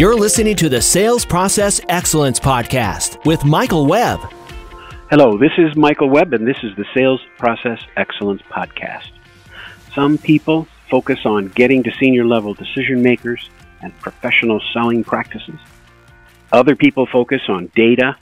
You're 0.00 0.16
listening 0.16 0.56
to 0.56 0.70
the 0.70 0.80
Sales 0.80 1.26
Process 1.26 1.78
Excellence 1.90 2.40
Podcast 2.40 3.22
with 3.26 3.44
Michael 3.44 3.84
Webb. 3.84 4.20
Hello, 5.10 5.36
this 5.36 5.52
is 5.58 5.76
Michael 5.76 6.08
Webb, 6.08 6.32
and 6.32 6.48
this 6.48 6.56
is 6.62 6.74
the 6.78 6.86
Sales 6.96 7.20
Process 7.36 7.78
Excellence 7.98 8.40
Podcast. 8.50 9.10
Some 9.94 10.16
people 10.16 10.66
focus 10.90 11.18
on 11.26 11.48
getting 11.48 11.82
to 11.82 11.90
senior 12.00 12.24
level 12.24 12.54
decision 12.54 13.02
makers 13.02 13.50
and 13.82 13.94
professional 14.00 14.62
selling 14.72 15.04
practices. 15.04 15.60
Other 16.50 16.76
people 16.76 17.06
focus 17.06 17.42
on 17.50 17.70
data 17.76 18.16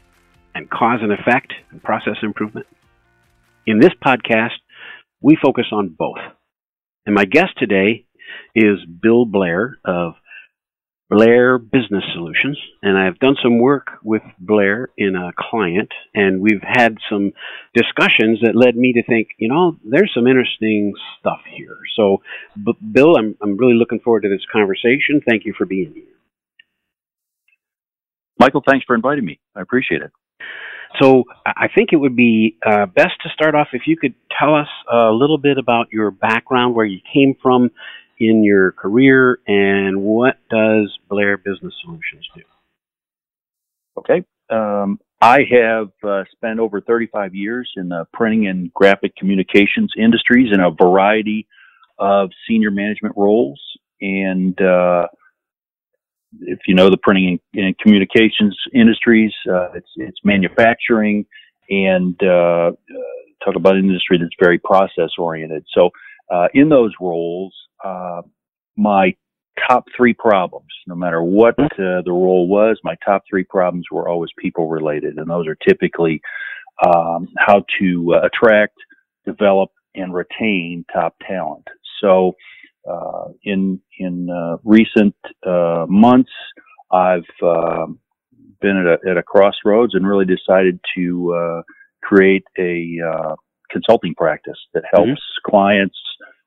and 0.56 0.68
cause 0.68 0.98
and 1.00 1.12
effect 1.12 1.52
and 1.70 1.80
process 1.80 2.16
improvement. 2.24 2.66
In 3.68 3.78
this 3.78 3.92
podcast, 4.04 4.58
we 5.20 5.38
focus 5.40 5.66
on 5.70 5.94
both. 5.96 6.18
And 7.06 7.14
my 7.14 7.24
guest 7.24 7.56
today 7.56 8.04
is 8.52 8.84
Bill 9.00 9.24
Blair 9.24 9.78
of 9.84 10.14
Blair 11.10 11.56
Business 11.58 12.04
Solutions, 12.14 12.58
and 12.82 12.98
I've 12.98 13.18
done 13.18 13.36
some 13.42 13.58
work 13.58 13.86
with 14.02 14.20
Blair 14.38 14.90
in 14.98 15.16
a 15.16 15.32
client, 15.38 15.88
and 16.14 16.40
we've 16.40 16.62
had 16.62 16.98
some 17.10 17.32
discussions 17.72 18.40
that 18.42 18.54
led 18.54 18.76
me 18.76 18.92
to 18.92 19.02
think, 19.04 19.28
you 19.38 19.48
know, 19.48 19.76
there's 19.84 20.12
some 20.14 20.26
interesting 20.26 20.92
stuff 21.18 21.40
here. 21.56 21.78
So, 21.96 22.18
B- 22.62 22.76
Bill, 22.92 23.16
I'm 23.16 23.36
I'm 23.42 23.56
really 23.56 23.74
looking 23.74 24.00
forward 24.00 24.22
to 24.22 24.28
this 24.28 24.44
conversation. 24.52 25.22
Thank 25.26 25.46
you 25.46 25.54
for 25.56 25.64
being 25.64 25.92
here. 25.94 26.04
Michael, 28.38 28.62
thanks 28.66 28.84
for 28.84 28.94
inviting 28.94 29.24
me. 29.24 29.40
I 29.56 29.62
appreciate 29.62 30.02
it. 30.02 30.10
So, 31.00 31.24
I 31.46 31.68
think 31.74 31.90
it 31.92 31.96
would 31.96 32.16
be 32.16 32.58
uh, 32.66 32.84
best 32.84 33.12
to 33.22 33.30
start 33.30 33.54
off 33.54 33.68
if 33.72 33.82
you 33.86 33.96
could 33.96 34.14
tell 34.38 34.54
us 34.54 34.68
a 34.92 35.10
little 35.10 35.38
bit 35.38 35.56
about 35.56 35.86
your 35.90 36.10
background, 36.10 36.74
where 36.74 36.86
you 36.86 37.00
came 37.12 37.34
from, 37.42 37.70
in 38.20 38.44
your 38.44 38.72
career, 38.72 39.38
and 39.46 40.02
what 40.02 40.36
does 40.50 40.96
Blair 41.08 41.36
Business 41.36 41.74
Solutions 41.82 42.28
do? 42.34 42.42
Okay. 43.98 44.24
Um, 44.50 44.98
I 45.20 45.40
have 45.50 45.90
uh, 46.06 46.24
spent 46.32 46.60
over 46.60 46.80
35 46.80 47.34
years 47.34 47.70
in 47.76 47.88
the 47.88 48.06
printing 48.12 48.46
and 48.46 48.72
graphic 48.72 49.16
communications 49.16 49.92
industries 49.96 50.52
in 50.52 50.60
a 50.60 50.70
variety 50.70 51.46
of 51.98 52.30
senior 52.48 52.70
management 52.70 53.16
roles. 53.16 53.60
And 54.00 54.60
uh, 54.60 55.08
if 56.42 56.60
you 56.66 56.74
know 56.74 56.88
the 56.88 56.98
printing 56.98 57.40
and 57.54 57.76
communications 57.78 58.56
industries, 58.72 59.32
uh, 59.50 59.72
it's, 59.72 59.90
it's 59.96 60.18
manufacturing 60.22 61.26
and 61.68 62.16
uh, 62.22 62.70
uh, 62.70 62.72
talk 63.44 63.56
about 63.56 63.74
an 63.74 63.84
industry 63.84 64.18
that's 64.18 64.34
very 64.40 64.58
process 64.58 65.10
oriented. 65.18 65.64
So 65.74 65.90
uh, 66.30 66.48
in 66.54 66.68
those 66.68 66.92
roles, 67.00 67.54
uh, 67.84 68.22
my 68.76 69.14
top 69.68 69.84
three 69.96 70.14
problems, 70.14 70.68
no 70.86 70.94
matter 70.94 71.22
what 71.22 71.58
uh, 71.58 72.02
the 72.04 72.12
role 72.12 72.46
was, 72.48 72.78
my 72.84 72.94
top 73.04 73.22
three 73.28 73.44
problems 73.44 73.86
were 73.90 74.08
always 74.08 74.30
people 74.38 74.68
related. 74.68 75.18
And 75.18 75.28
those 75.28 75.46
are 75.46 75.56
typically 75.56 76.20
um, 76.86 77.28
how 77.38 77.64
to 77.80 78.14
uh, 78.14 78.26
attract, 78.26 78.74
develop, 79.26 79.70
and 79.94 80.14
retain 80.14 80.84
top 80.92 81.16
talent. 81.26 81.66
So, 82.00 82.34
uh, 82.88 83.28
in 83.42 83.80
in 83.98 84.30
uh, 84.30 84.58
recent 84.64 85.14
uh, 85.44 85.86
months, 85.88 86.30
I've 86.92 87.24
um, 87.42 87.98
been 88.60 88.76
at 88.76 88.86
a, 88.86 89.10
at 89.10 89.16
a 89.16 89.22
crossroads 89.22 89.94
and 89.94 90.06
really 90.06 90.24
decided 90.24 90.78
to 90.96 91.34
uh, 91.34 91.62
create 92.02 92.44
a 92.58 93.00
consulting 93.70 94.14
practice 94.14 94.58
that 94.74 94.82
helps 94.92 95.10
mm-hmm. 95.10 95.50
clients 95.50 95.96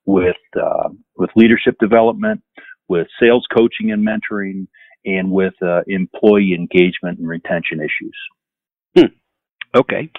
with 0.06 0.36
uh, 0.56 0.90
with 1.18 1.30
leadership 1.36 1.76
development, 1.80 2.42
with 2.88 3.08
sales 3.20 3.46
coaching 3.56 3.92
and 3.92 4.06
mentoring, 4.06 4.68
and 5.06 5.32
with 5.32 5.54
uh, 5.62 5.82
employee 5.88 6.54
engagement 6.54 7.20
and 7.20 7.28
retention 7.28 7.80
issues. 7.80 8.18
Hmm. 8.98 9.80
Okay. 9.80 10.12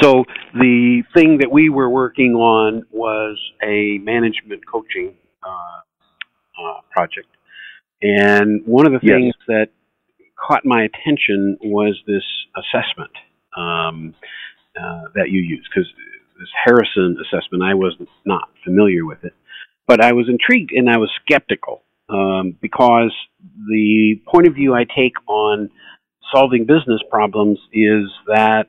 So 0.00 0.24
the 0.54 1.02
thing 1.14 1.38
that 1.38 1.50
we 1.50 1.68
were 1.68 1.88
working 1.88 2.34
on 2.34 2.84
was 2.90 3.38
a 3.62 3.98
management 3.98 4.62
coaching 4.70 5.14
uh, 5.42 5.80
uh 6.60 6.80
project, 6.90 7.28
and 8.02 8.62
one 8.66 8.86
of 8.86 8.92
the 8.92 8.98
things 8.98 9.34
yes. 9.38 9.46
that 9.48 9.66
caught 10.36 10.64
my 10.64 10.82
attention 10.82 11.56
was 11.62 11.98
this 12.06 12.24
assessment 12.56 13.10
um, 13.56 14.14
uh, 14.78 15.02
that 15.14 15.30
you 15.30 15.40
use 15.40 15.66
because 15.68 15.88
this 16.38 16.48
Harrison 16.64 17.16
assessment. 17.20 17.62
I 17.62 17.74
was 17.74 17.94
not 18.24 18.48
familiar 18.64 19.06
with 19.06 19.24
it, 19.24 19.34
but 19.86 20.02
I 20.02 20.12
was 20.12 20.28
intrigued 20.28 20.72
and 20.72 20.90
I 20.90 20.98
was 20.98 21.10
skeptical 21.24 21.82
um, 22.08 22.56
because 22.60 23.12
the 23.68 24.20
point 24.26 24.46
of 24.46 24.54
view 24.54 24.74
I 24.74 24.84
take 24.84 25.14
on 25.28 25.70
solving 26.34 26.66
business 26.66 27.00
problems 27.10 27.58
is 27.72 28.10
that, 28.26 28.64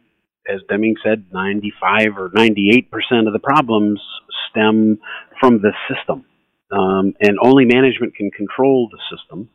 as 0.47 0.61
Deming 0.69 0.95
said, 1.03 1.25
95 1.33 2.17
or 2.17 2.31
98 2.33 2.91
percent 2.91 3.27
of 3.27 3.33
the 3.33 3.39
problems 3.39 3.99
stem 4.51 4.99
from 5.39 5.61
the 5.61 5.71
system, 5.89 6.25
um, 6.71 7.13
and 7.19 7.37
only 7.41 7.65
management 7.65 8.15
can 8.15 8.31
control 8.31 8.89
the 8.91 8.99
system. 9.15 9.49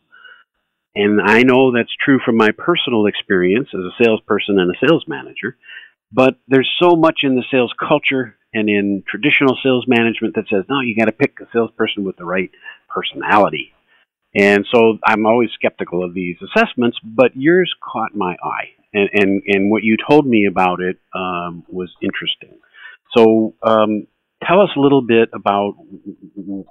And 0.97 1.21
I 1.25 1.43
know 1.45 1.73
that's 1.73 1.95
true 2.05 2.19
from 2.25 2.37
my 2.37 2.49
personal 2.59 3.07
experience 3.07 3.69
as 3.73 3.81
a 3.81 4.05
salesperson 4.05 4.59
and 4.59 4.71
a 4.71 4.79
sales 4.85 5.05
manager 5.07 5.57
but 6.13 6.35
there's 6.49 6.71
so 6.81 6.97
much 6.97 7.21
in 7.23 7.37
the 7.37 7.45
sales 7.51 7.73
culture 7.79 8.37
and 8.53 8.69
in 8.69 9.03
traditional 9.09 9.57
sales 9.63 9.85
management 9.87 10.35
that 10.35 10.45
says, 10.51 10.65
no, 10.69 10.81
you 10.81 10.97
got 10.97 11.07
to 11.07 11.13
pick 11.13 11.39
a 11.41 11.45
salesperson 11.53 12.05
with 12.05 12.17
the 12.17 12.25
right 12.25 12.51
personality. 12.89 13.73
And 14.35 14.65
so 14.73 14.99
I'm 15.05 15.27
always 15.27 15.51
skeptical 15.55 16.05
of 16.05 16.15
these 16.15 16.37
assessments, 16.43 16.99
but 17.05 17.33
yours 17.35 17.73
caught 17.83 18.15
my 18.15 18.37
eye. 18.43 18.71
And, 18.93 19.09
and, 19.13 19.43
and 19.47 19.71
what 19.71 19.85
you 19.85 19.97
told 20.09 20.27
me 20.27 20.47
about 20.51 20.81
it 20.81 20.99
um, 21.15 21.65
was 21.69 21.91
interesting. 22.03 22.59
So 23.17 23.55
um, 23.63 24.07
tell 24.45 24.61
us 24.61 24.71
a 24.77 24.81
little 24.81 25.03
bit 25.03 25.31
about 25.33 25.75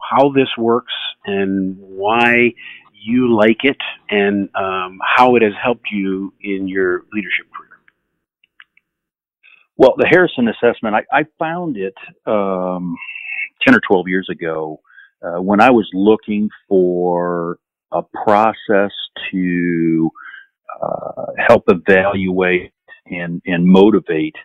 how 0.09 0.29
this 0.29 0.49
works 0.57 0.93
and 1.25 1.77
why 1.79 2.53
you 3.01 3.35
like 3.37 3.63
it 3.63 3.77
and 4.09 4.49
um, 4.55 4.99
how 5.03 5.35
it 5.35 5.41
has 5.41 5.53
helped 5.61 5.87
you 5.91 6.33
in 6.41 6.67
your 6.67 7.03
leadership. 7.13 7.45
Well, 9.79 9.93
the 9.97 10.07
Harrison 10.07 10.49
assessment, 10.49 10.93
I, 10.93 11.19
I 11.19 11.23
found 11.39 11.77
it 11.77 11.93
um, 12.25 12.97
10 13.65 13.75
or 13.75 13.79
12 13.87 14.09
years 14.09 14.27
ago 14.29 14.81
uh, 15.23 15.41
when 15.41 15.61
I 15.61 15.69
was 15.69 15.89
looking 15.93 16.49
for 16.67 17.59
a 17.93 18.01
process 18.25 18.91
to 19.31 20.09
uh, 20.83 21.25
help 21.47 21.63
evaluate 21.69 22.73
and, 23.05 23.41
and 23.45 23.65
motivate 23.65 24.35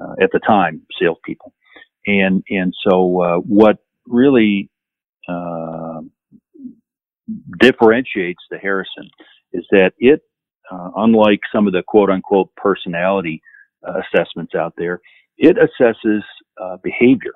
uh, 0.00 0.14
at 0.22 0.30
the 0.32 0.38
time 0.38 0.80
salespeople. 0.98 1.52
And, 2.06 2.42
and 2.48 2.72
so 2.88 3.20
uh, 3.20 3.36
what 3.40 3.76
really 4.06 4.70
uh, 5.28 6.00
differentiates 7.58 8.40
the 8.50 8.56
Harrison 8.56 9.10
is 9.52 9.66
that 9.70 9.92
it, 9.98 10.22
uh, 10.72 10.92
unlike 10.96 11.40
some 11.54 11.66
of 11.66 11.74
the 11.74 11.82
quote 11.86 12.08
unquote 12.08 12.48
personality 12.56 13.42
assessments 13.84 14.54
out 14.54 14.74
there, 14.76 15.00
it 15.36 15.56
assesses 15.56 16.22
uh, 16.60 16.76
behavior. 16.82 17.32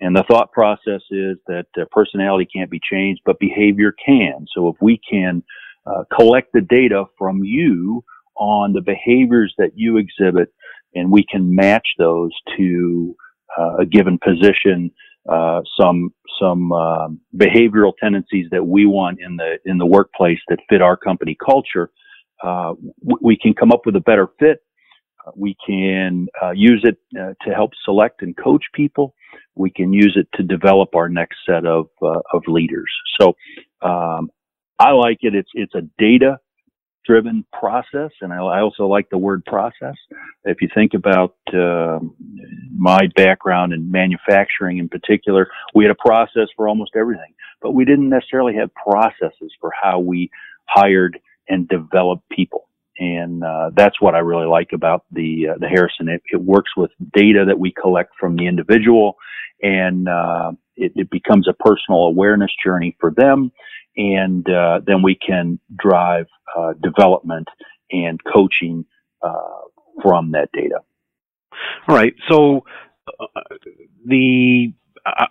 And 0.00 0.14
the 0.14 0.24
thought 0.28 0.52
process 0.52 1.00
is 1.10 1.38
that 1.46 1.66
uh, 1.78 1.84
personality 1.90 2.48
can't 2.54 2.70
be 2.70 2.80
changed, 2.90 3.22
but 3.24 3.38
behavior 3.38 3.94
can. 4.04 4.46
So 4.54 4.68
if 4.68 4.76
we 4.80 5.00
can 5.08 5.42
uh, 5.86 6.04
collect 6.14 6.52
the 6.52 6.60
data 6.60 7.04
from 7.16 7.42
you 7.44 8.04
on 8.36 8.72
the 8.72 8.82
behaviors 8.82 9.54
that 9.58 9.70
you 9.74 9.96
exhibit, 9.96 10.52
and 10.94 11.10
we 11.10 11.24
can 11.30 11.54
match 11.54 11.86
those 11.98 12.30
to 12.56 13.16
uh, 13.58 13.76
a 13.80 13.86
given 13.86 14.18
position, 14.18 14.90
uh, 15.30 15.60
some 15.80 16.12
some 16.40 16.72
um, 16.72 17.20
behavioral 17.36 17.92
tendencies 18.00 18.46
that 18.50 18.64
we 18.64 18.86
want 18.86 19.18
in 19.20 19.36
the 19.36 19.56
in 19.64 19.78
the 19.78 19.86
workplace 19.86 20.38
that 20.48 20.58
fit 20.68 20.82
our 20.82 20.96
company 20.96 21.36
culture, 21.44 21.90
we 23.02 23.36
can 23.36 23.54
come 23.54 23.72
up 23.72 23.86
with 23.86 23.96
a 23.96 24.00
better 24.00 24.28
fit 24.38 24.65
we 25.34 25.56
can 25.66 26.28
uh, 26.42 26.52
use 26.52 26.84
it 26.84 26.98
uh, 27.18 27.34
to 27.44 27.54
help 27.54 27.72
select 27.84 28.22
and 28.22 28.36
coach 28.36 28.64
people. 28.72 29.14
We 29.54 29.70
can 29.70 29.92
use 29.92 30.16
it 30.16 30.28
to 30.36 30.42
develop 30.42 30.94
our 30.94 31.08
next 31.08 31.38
set 31.46 31.66
of 31.66 31.88
uh, 32.02 32.20
of 32.32 32.42
leaders. 32.46 32.90
So 33.20 33.34
um, 33.82 34.30
I 34.78 34.92
like 34.92 35.18
it. 35.22 35.34
It's 35.34 35.50
it's 35.54 35.74
a 35.74 35.82
data 35.98 36.38
driven 37.04 37.46
process, 37.52 38.10
and 38.20 38.32
I, 38.32 38.38
I, 38.38 38.60
also 38.60 38.86
like 38.86 39.08
the 39.10 39.18
word 39.18 39.44
process. 39.44 39.94
If 40.44 40.60
you 40.60 40.68
think 40.74 40.92
about 40.92 41.36
uh, 41.54 42.00
my 42.76 43.08
background 43.14 43.72
in 43.72 43.90
manufacturing, 43.90 44.78
in 44.78 44.88
particular, 44.88 45.48
we 45.72 45.84
had 45.84 45.92
a 45.92 46.08
process 46.08 46.48
for 46.56 46.68
almost 46.68 46.96
everything, 46.96 47.32
but 47.62 47.72
we 47.72 47.84
didn't 47.84 48.08
necessarily 48.08 48.56
have 48.56 48.70
processes 48.74 49.52
for 49.60 49.70
how 49.80 50.00
we 50.00 50.30
hired 50.68 51.18
and 51.48 51.68
developed 51.68 52.28
people 52.28 52.65
and 52.98 53.42
uh, 53.44 53.70
that's 53.74 54.00
what 54.00 54.14
I 54.14 54.18
really 54.18 54.46
like 54.46 54.70
about 54.72 55.04
the 55.10 55.48
uh, 55.50 55.58
the 55.58 55.68
Harrison. 55.68 56.08
It, 56.08 56.22
it, 56.32 56.40
works 56.40 56.70
with 56.76 56.90
data 57.14 57.44
that 57.46 57.58
we 57.58 57.72
collect 57.72 58.12
from 58.18 58.36
the 58.36 58.46
individual, 58.46 59.16
and 59.62 60.08
uh, 60.08 60.52
it, 60.76 60.92
it, 60.94 61.10
becomes 61.10 61.48
a 61.48 61.52
personal 61.52 62.00
awareness 62.04 62.50
journey 62.64 62.96
for 63.00 63.12
them. 63.16 63.52
and 63.96 64.48
uh, 64.48 64.80
then 64.86 65.02
we 65.02 65.14
can 65.14 65.58
drive 65.76 66.26
uh, 66.56 66.72
development 66.82 67.48
and 67.90 68.20
coaching 68.32 68.84
uh, 69.22 69.60
from 70.02 70.32
that 70.32 70.48
data. 70.52 70.80
All 71.88 71.94
right. 71.94 72.14
So 72.28 72.64
the 74.04 74.72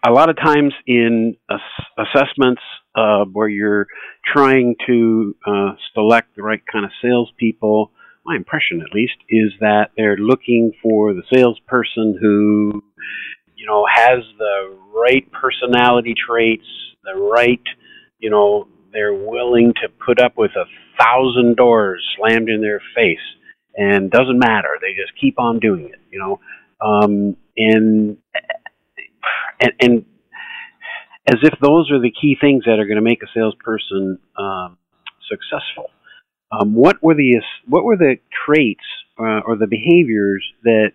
a 0.04 0.12
lot 0.12 0.30
of 0.30 0.38
times 0.38 0.74
in 0.88 1.36
ass- 1.50 1.86
assessments 1.98 2.62
uh, 2.96 3.26
where 3.26 3.48
you're 3.48 3.88
trying 4.26 4.76
to 4.88 5.36
uh, 5.46 5.72
select 5.94 6.36
the 6.36 6.44
right 6.44 6.62
kind 6.72 6.86
of 6.86 6.92
salespeople, 7.02 7.92
my 8.26 8.36
impression 8.36 8.82
at 8.82 8.96
least 8.96 9.18
is 9.30 9.52
that 9.60 9.92
they're 9.96 10.18
looking 10.18 10.72
for 10.82 11.14
the 11.14 11.24
salesperson 11.34 12.18
who, 12.20 12.84
you 13.56 13.68
know, 13.68 13.86
has 13.92 14.20
the 14.38 14.78
right 14.94 15.30
personality 15.32 16.16
traits, 16.28 16.66
the 17.04 17.14
right, 17.14 17.62
you 18.20 18.30
know, 18.30 18.68
they're 18.92 19.14
willing 19.14 19.74
to 19.82 19.90
put 20.06 20.20
up 20.20 20.38
with 20.38 20.52
a 20.52 20.66
thousand 20.98 21.58
doors 21.58 22.04
slammed 22.18 22.50
in 22.50 22.62
their 22.62 22.82
face, 22.96 23.20
and 23.76 24.10
doesn't 24.10 24.40
matter. 24.40 24.70
They 24.82 24.94
just 24.94 25.20
keep 25.20 25.38
on 25.38 25.60
doing 25.60 25.90
it, 25.90 26.00
you 26.10 26.20
know. 26.20 26.40
Um, 26.80 27.36
and 27.58 28.18
and, 29.60 29.74
and 29.80 30.06
as 31.28 31.40
if 31.42 31.60
those 31.60 31.92
are 31.92 32.00
the 32.00 32.12
key 32.12 32.38
things 32.40 32.64
that 32.66 32.80
are 32.80 32.86
going 32.86 32.98
to 32.98 33.02
make 33.02 33.24
a 33.24 33.28
salesperson 33.34 34.20
um, 34.38 34.78
successful. 35.30 35.90
Um, 36.52 36.76
what 36.76 37.02
were 37.02 37.16
the 37.16 37.42
what 37.68 37.84
were 37.84 37.98
the 37.98 38.18
traits 38.46 38.86
uh, 39.20 39.42
or 39.46 39.58
the 39.58 39.68
behaviors 39.68 40.46
that 40.64 40.92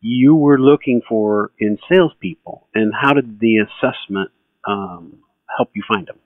you 0.00 0.36
were 0.36 0.58
looking 0.58 1.00
for 1.08 1.50
in 1.58 1.78
salespeople, 1.90 2.68
and 2.74 2.92
how 2.94 3.14
did 3.14 3.40
the 3.40 3.56
assessment 3.56 4.30
um, 4.68 5.20
help 5.56 5.70
you 5.74 5.82
find 5.88 6.06
them? 6.06 6.18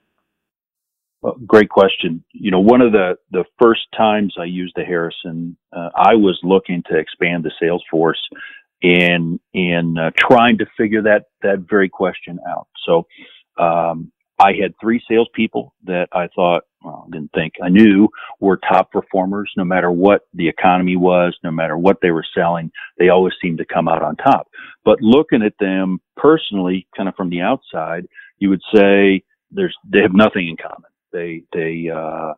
Well, 1.21 1.37
great 1.45 1.69
question. 1.69 2.23
You 2.33 2.51
know, 2.51 2.59
one 2.59 2.81
of 2.81 2.91
the 2.91 3.15
the 3.31 3.45
first 3.61 3.81
times 3.95 4.35
I 4.39 4.45
used 4.45 4.73
the 4.75 4.83
Harrison, 4.83 5.55
uh, 5.71 5.89
I 5.95 6.15
was 6.15 6.39
looking 6.43 6.83
to 6.91 6.97
expand 6.97 7.43
the 7.43 7.51
sales 7.59 7.83
force 7.89 8.19
in 8.81 9.39
in 9.53 9.97
uh, 9.97 10.11
trying 10.17 10.57
to 10.57 10.65
figure 10.77 11.01
that 11.03 11.25
that 11.41 11.59
very 11.69 11.89
question 11.89 12.39
out. 12.47 12.67
So 12.85 13.07
um, 13.57 14.11
I 14.39 14.53
had 14.59 14.73
three 14.81 15.01
salespeople 15.07 15.73
that 15.85 16.07
I 16.13 16.27
thought, 16.35 16.63
well, 16.83 17.07
didn't 17.11 17.31
think 17.33 17.53
I 17.63 17.69
knew 17.69 18.09
were 18.39 18.57
top 18.57 18.91
performers. 18.91 19.51
No 19.55 19.63
matter 19.63 19.91
what 19.91 20.23
the 20.33 20.47
economy 20.47 20.95
was, 20.95 21.37
no 21.43 21.51
matter 21.51 21.77
what 21.77 21.97
they 22.01 22.09
were 22.11 22.25
selling, 22.35 22.71
they 22.97 23.09
always 23.09 23.33
seemed 23.41 23.59
to 23.59 23.65
come 23.65 23.87
out 23.87 24.01
on 24.01 24.15
top. 24.15 24.47
But 24.83 24.99
looking 25.01 25.43
at 25.43 25.53
them 25.59 26.01
personally, 26.17 26.87
kind 26.97 27.07
of 27.07 27.15
from 27.15 27.29
the 27.29 27.41
outside, 27.41 28.07
you 28.39 28.49
would 28.49 28.61
say 28.73 29.23
there's 29.51 29.75
they 29.87 29.99
have 29.99 30.15
nothing 30.15 30.47
in 30.47 30.57
common. 30.57 30.89
They 31.13 31.43
they 31.53 31.89
uh, 31.93 32.33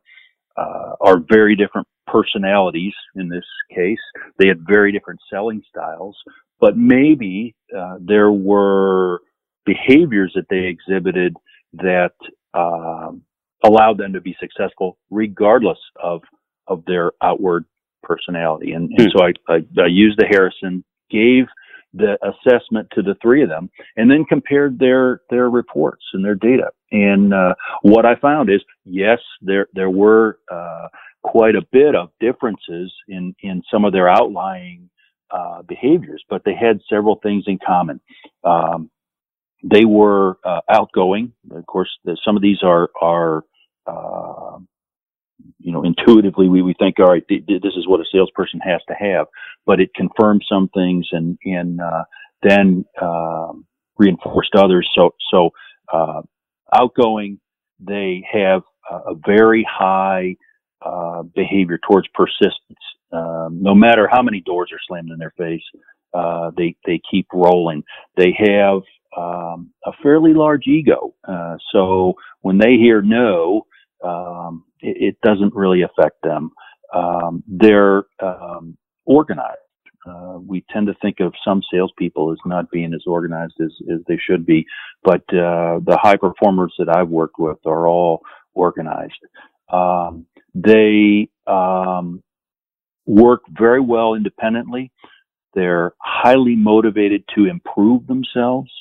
uh, 0.57 0.95
are 0.99 1.19
very 1.19 1.55
different 1.55 1.87
personalities 2.07 2.93
in 3.15 3.29
this 3.29 3.45
case. 3.73 3.99
They 4.37 4.47
had 4.47 4.65
very 4.67 4.91
different 4.91 5.19
selling 5.29 5.61
styles, 5.69 6.17
but 6.59 6.77
maybe 6.77 7.55
uh, 7.77 7.97
there 7.99 8.31
were 8.31 9.21
behaviors 9.65 10.31
that 10.35 10.45
they 10.49 10.65
exhibited 10.65 11.35
that 11.73 12.13
um, 12.53 13.21
allowed 13.63 13.97
them 13.97 14.13
to 14.13 14.21
be 14.21 14.35
successful 14.39 14.97
regardless 15.09 15.79
of 16.01 16.21
of 16.67 16.83
their 16.85 17.11
outward 17.21 17.65
personality. 18.03 18.73
And, 18.73 18.89
and 18.97 19.11
hmm. 19.11 19.17
so 19.17 19.25
I, 19.25 19.53
I, 19.53 19.55
I 19.81 19.87
used 19.87 20.17
the 20.17 20.25
Harrison, 20.25 20.83
gave 21.09 21.45
the 21.93 22.17
assessment 22.23 22.87
to 22.93 23.01
the 23.01 23.15
three 23.21 23.43
of 23.43 23.49
them, 23.49 23.69
and 23.97 24.09
then 24.09 24.25
compared 24.25 24.79
their 24.79 25.21
their 25.29 25.49
reports 25.49 26.03
and 26.13 26.23
their 26.23 26.35
data. 26.35 26.69
And 26.91 27.33
uh, 27.33 27.53
what 27.83 28.05
I 28.05 28.15
found 28.15 28.49
is, 28.49 28.61
yes, 28.85 29.19
there 29.41 29.67
there 29.73 29.89
were 29.89 30.39
uh, 30.51 30.87
quite 31.23 31.55
a 31.55 31.63
bit 31.71 31.95
of 31.95 32.11
differences 32.19 32.93
in 33.07 33.35
in 33.41 33.63
some 33.71 33.85
of 33.85 33.93
their 33.93 34.09
outlying 34.09 34.89
uh, 35.31 35.61
behaviors, 35.63 36.23
but 36.29 36.43
they 36.45 36.55
had 36.55 36.79
several 36.89 37.19
things 37.23 37.45
in 37.47 37.59
common. 37.65 37.99
Um, 38.43 38.91
they 39.63 39.85
were 39.85 40.37
uh, 40.45 40.61
outgoing. 40.69 41.33
Of 41.51 41.65
course, 41.65 41.89
the, 42.05 42.17
some 42.25 42.35
of 42.35 42.41
these 42.41 42.63
are 42.63 42.89
are 43.01 43.43
uh, 43.87 44.57
you 45.59 45.71
know, 45.71 45.83
intuitively 45.83 46.49
we, 46.49 46.61
we 46.61 46.73
think, 46.79 46.99
all 46.99 47.07
right, 47.07 47.27
th- 47.27 47.45
th- 47.47 47.61
this 47.61 47.73
is 47.77 47.87
what 47.87 47.99
a 47.99 48.05
salesperson 48.11 48.59
has 48.61 48.81
to 48.87 48.95
have, 48.95 49.27
but 49.65 49.79
it 49.79 49.89
confirmed 49.95 50.43
some 50.49 50.69
things 50.69 51.07
and, 51.11 51.37
and, 51.45 51.81
uh, 51.81 52.03
then, 52.43 52.85
um, 53.01 53.65
reinforced 53.97 54.55
others. 54.55 54.89
So, 54.95 55.13
so, 55.31 55.51
uh, 55.91 56.21
outgoing, 56.75 57.39
they 57.79 58.25
have 58.31 58.63
a 58.91 59.15
very 59.25 59.65
high, 59.69 60.35
uh, 60.85 61.23
behavior 61.35 61.79
towards 61.87 62.07
persistence. 62.13 62.79
Um, 63.11 63.59
no 63.61 63.75
matter 63.75 64.07
how 64.11 64.21
many 64.21 64.41
doors 64.41 64.69
are 64.71 64.79
slammed 64.87 65.11
in 65.11 65.19
their 65.19 65.33
face, 65.37 65.61
uh, 66.13 66.51
they, 66.57 66.75
they 66.85 66.99
keep 67.09 67.27
rolling. 67.33 67.83
They 68.17 68.35
have, 68.37 68.81
um, 69.17 69.71
a 69.85 69.91
fairly 70.01 70.33
large 70.33 70.65
ego. 70.67 71.13
Uh, 71.27 71.57
so 71.71 72.13
when 72.41 72.57
they 72.57 72.77
hear 72.77 73.01
no, 73.01 73.67
um, 74.03 74.63
it, 74.81 74.97
it, 74.99 75.17
doesn't 75.21 75.53
really 75.53 75.83
affect 75.83 76.21
them. 76.23 76.51
Um, 76.93 77.43
they're 77.47 78.03
um, 78.21 78.77
organized. 79.05 79.59
Uh, 80.05 80.37
we 80.45 80.65
tend 80.71 80.87
to 80.87 80.95
think 81.01 81.19
of 81.19 81.33
some 81.45 81.61
salespeople 81.71 82.31
as 82.31 82.37
not 82.45 82.69
being 82.71 82.93
as 82.93 83.03
organized 83.07 83.53
as, 83.63 83.71
as 83.91 83.99
they 84.07 84.17
should 84.17 84.45
be, 84.45 84.65
but 85.03 85.21
uh, 85.29 85.79
the 85.85 85.97
high 86.01 86.17
performers 86.17 86.73
that 86.77 86.93
I've 86.93 87.07
worked 87.07 87.39
with 87.39 87.57
are 87.65 87.87
all 87.87 88.21
organized. 88.53 89.13
Um, 89.71 90.25
they 90.55 91.29
um, 91.47 92.23
work 93.05 93.41
very 93.49 93.81
well 93.81 94.15
independently. 94.15 94.91
They're 95.53 95.93
highly 96.01 96.55
motivated 96.55 97.23
to 97.35 97.45
improve 97.45 98.07
themselves. 98.07 98.71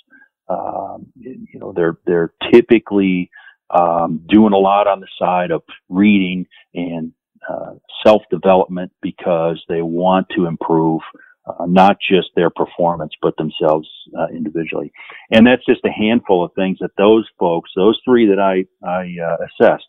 Um, 0.48 1.06
you 1.16 1.58
know, 1.60 1.72
they're 1.74 1.98
they're 2.06 2.32
typically 2.52 3.30
um, 3.70 4.22
doing 4.28 4.52
a 4.52 4.58
lot 4.58 4.86
on 4.86 5.00
the 5.00 5.08
side 5.18 5.50
of 5.50 5.62
reading 5.88 6.46
and 6.74 7.12
uh, 7.48 7.74
self 8.06 8.22
development 8.30 8.92
because 9.02 9.62
they 9.68 9.82
want 9.82 10.26
to 10.36 10.46
improve 10.46 11.00
uh, 11.46 11.66
not 11.66 11.96
just 12.08 12.28
their 12.36 12.50
performance 12.50 13.12
but 13.22 13.34
themselves 13.36 13.88
uh, 14.18 14.28
individually. 14.28 14.92
And 15.30 15.46
that's 15.46 15.64
just 15.66 15.84
a 15.84 15.90
handful 15.90 16.44
of 16.44 16.52
things 16.54 16.78
that 16.80 16.90
those 16.98 17.26
folks, 17.38 17.70
those 17.76 17.98
three 18.04 18.26
that 18.28 18.38
I 18.40 18.64
I 18.86 19.14
uh, 19.24 19.36
assessed, 19.46 19.86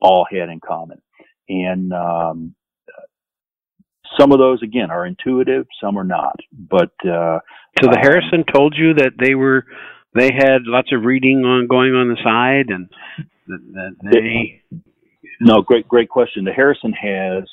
all 0.00 0.26
had 0.30 0.48
in 0.48 0.60
common. 0.66 1.00
And 1.48 1.92
um, 1.92 2.54
some 4.18 4.32
of 4.32 4.38
those 4.38 4.62
again 4.62 4.90
are 4.90 5.06
intuitive, 5.06 5.66
some 5.82 5.98
are 5.98 6.04
not. 6.04 6.36
But 6.52 6.92
uh, 7.04 7.40
so 7.80 7.90
the 7.90 7.98
Harrison 8.00 8.44
told 8.52 8.74
you 8.76 8.94
that 8.94 9.12
they 9.18 9.34
were 9.34 9.64
they 10.14 10.30
had 10.34 10.62
lots 10.64 10.92
of 10.92 11.04
reading 11.04 11.44
on 11.44 11.66
going 11.66 11.94
on 11.94 12.08
the 12.08 12.16
side, 12.22 12.70
and 12.70 12.88
that 13.46 13.96
they. 14.10 14.62
No, 15.40 15.62
great, 15.62 15.86
great 15.86 16.08
question. 16.08 16.44
The 16.44 16.52
Harrison 16.52 16.92
has 16.92 17.44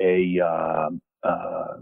a 0.00 0.40
uh, 0.44 0.88
uh, 1.22 1.76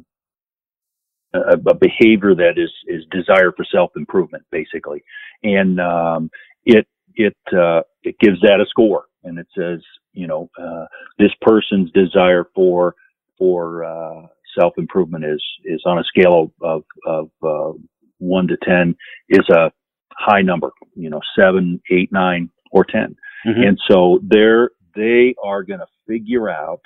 a, 1.35 1.75
behavior 1.75 2.35
that 2.35 2.55
is 2.57 2.71
is 2.87 3.05
desire 3.11 3.53
for 3.57 3.65
self 3.73 3.93
improvement, 3.97 4.45
basically, 4.51 5.03
and 5.43 5.81
um, 5.81 6.31
it 6.65 6.87
it 7.15 7.37
uh, 7.57 7.83
it 8.03 8.19
gives 8.19 8.41
that 8.43 8.61
a 8.61 8.67
score, 8.69 9.05
and 9.25 9.39
it 9.39 9.47
says, 9.57 9.81
you 10.17 10.27
know, 10.27 10.51
uh, 10.59 10.87
this 11.19 11.33
person's 11.43 11.91
desire 11.93 12.47
for 12.55 12.95
for 13.39 13.85
uh, 13.85 14.27
self 14.59 14.75
improvement 14.79 15.25
is 15.25 15.43
is 15.65 15.83
on 15.87 15.99
a 15.99 16.05
scale 16.05 16.53
of 16.63 16.85
of, 17.07 17.31
of 17.43 17.75
uh, 17.75 17.79
one 18.19 18.49
to 18.49 18.57
ten 18.65 18.97
is 19.29 19.49
a 19.51 19.71
high 20.19 20.43
number, 20.43 20.73
you 20.95 21.11
know, 21.11 21.21
seven, 21.39 21.81
eight, 21.91 22.11
nine, 22.13 22.51
or 22.73 22.85
10. 22.85 23.17
Mm-hmm. 23.47 23.63
And 23.63 23.79
so 23.89 24.21
they're, 24.23 24.71
they 24.95 25.35
are 25.45 25.63
going 25.63 25.81
to 25.81 25.87
figure 26.07 26.49
out 26.49 26.81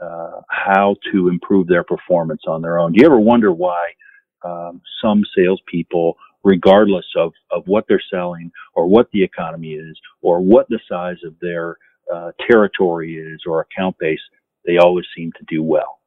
uh, 0.00 0.40
how 0.50 0.96
to 1.12 1.28
improve 1.28 1.68
their 1.68 1.84
performance 1.84 2.42
on 2.46 2.60
their 2.60 2.78
own. 2.78 2.92
Do 2.92 3.00
you 3.00 3.06
ever 3.06 3.20
wonder 3.20 3.52
why 3.52 3.92
um, 4.44 4.82
some 5.02 5.22
salespeople, 5.36 6.16
regardless 6.44 7.06
of, 7.16 7.32
of 7.50 7.62
what 7.66 7.84
they're 7.88 8.02
selling 8.12 8.50
or 8.74 8.86
what 8.86 9.08
the 9.12 9.22
economy 9.22 9.72
is 9.72 9.98
or 10.20 10.40
what 10.40 10.68
the 10.68 10.80
size 10.88 11.16
of 11.24 11.34
their 11.40 11.76
uh, 12.12 12.32
territory 12.48 13.16
is 13.16 13.42
or 13.46 13.60
account 13.60 13.96
base, 13.98 14.20
they 14.64 14.78
always 14.78 15.06
seem 15.16 15.32
to 15.38 15.44
do 15.48 15.62
well. 15.62 16.00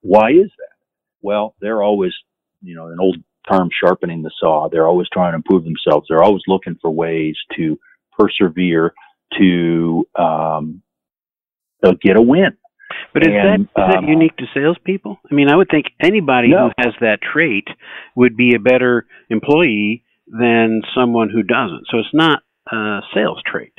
Why 0.00 0.30
is 0.30 0.50
that? 0.58 0.76
Well, 1.22 1.54
they're 1.60 1.82
always, 1.82 2.12
you 2.62 2.74
know, 2.74 2.86
an 2.88 2.98
old 3.00 3.16
term 3.50 3.68
sharpening 3.84 4.22
the 4.22 4.30
saw. 4.38 4.68
They're 4.70 4.86
always 4.86 5.08
trying 5.12 5.32
to 5.32 5.36
improve 5.36 5.64
themselves. 5.64 6.06
They're 6.08 6.22
always 6.22 6.42
looking 6.46 6.76
for 6.80 6.90
ways 6.90 7.36
to 7.56 7.78
persevere 8.18 8.94
to 9.38 10.06
um, 10.18 10.82
get 12.02 12.16
a 12.16 12.22
win. 12.22 12.56
But 13.12 13.22
is 13.22 13.28
and, 13.32 13.68
that 13.76 13.82
is 13.82 13.94
that 13.94 13.98
um, 13.98 14.08
unique 14.08 14.36
to 14.38 14.44
salespeople? 14.54 15.18
I 15.30 15.34
mean, 15.34 15.48
I 15.48 15.56
would 15.56 15.68
think 15.70 15.86
anybody 16.00 16.48
no. 16.48 16.68
who 16.68 16.72
has 16.78 16.94
that 17.00 17.20
trait 17.22 17.68
would 18.16 18.36
be 18.36 18.54
a 18.54 18.58
better 18.58 19.06
employee 19.28 20.04
than 20.26 20.82
someone 20.94 21.28
who 21.30 21.42
doesn't. 21.42 21.86
So 21.90 21.98
it's 21.98 22.14
not 22.14 22.42
a 22.70 23.00
sales 23.14 23.42
trait. 23.46 23.72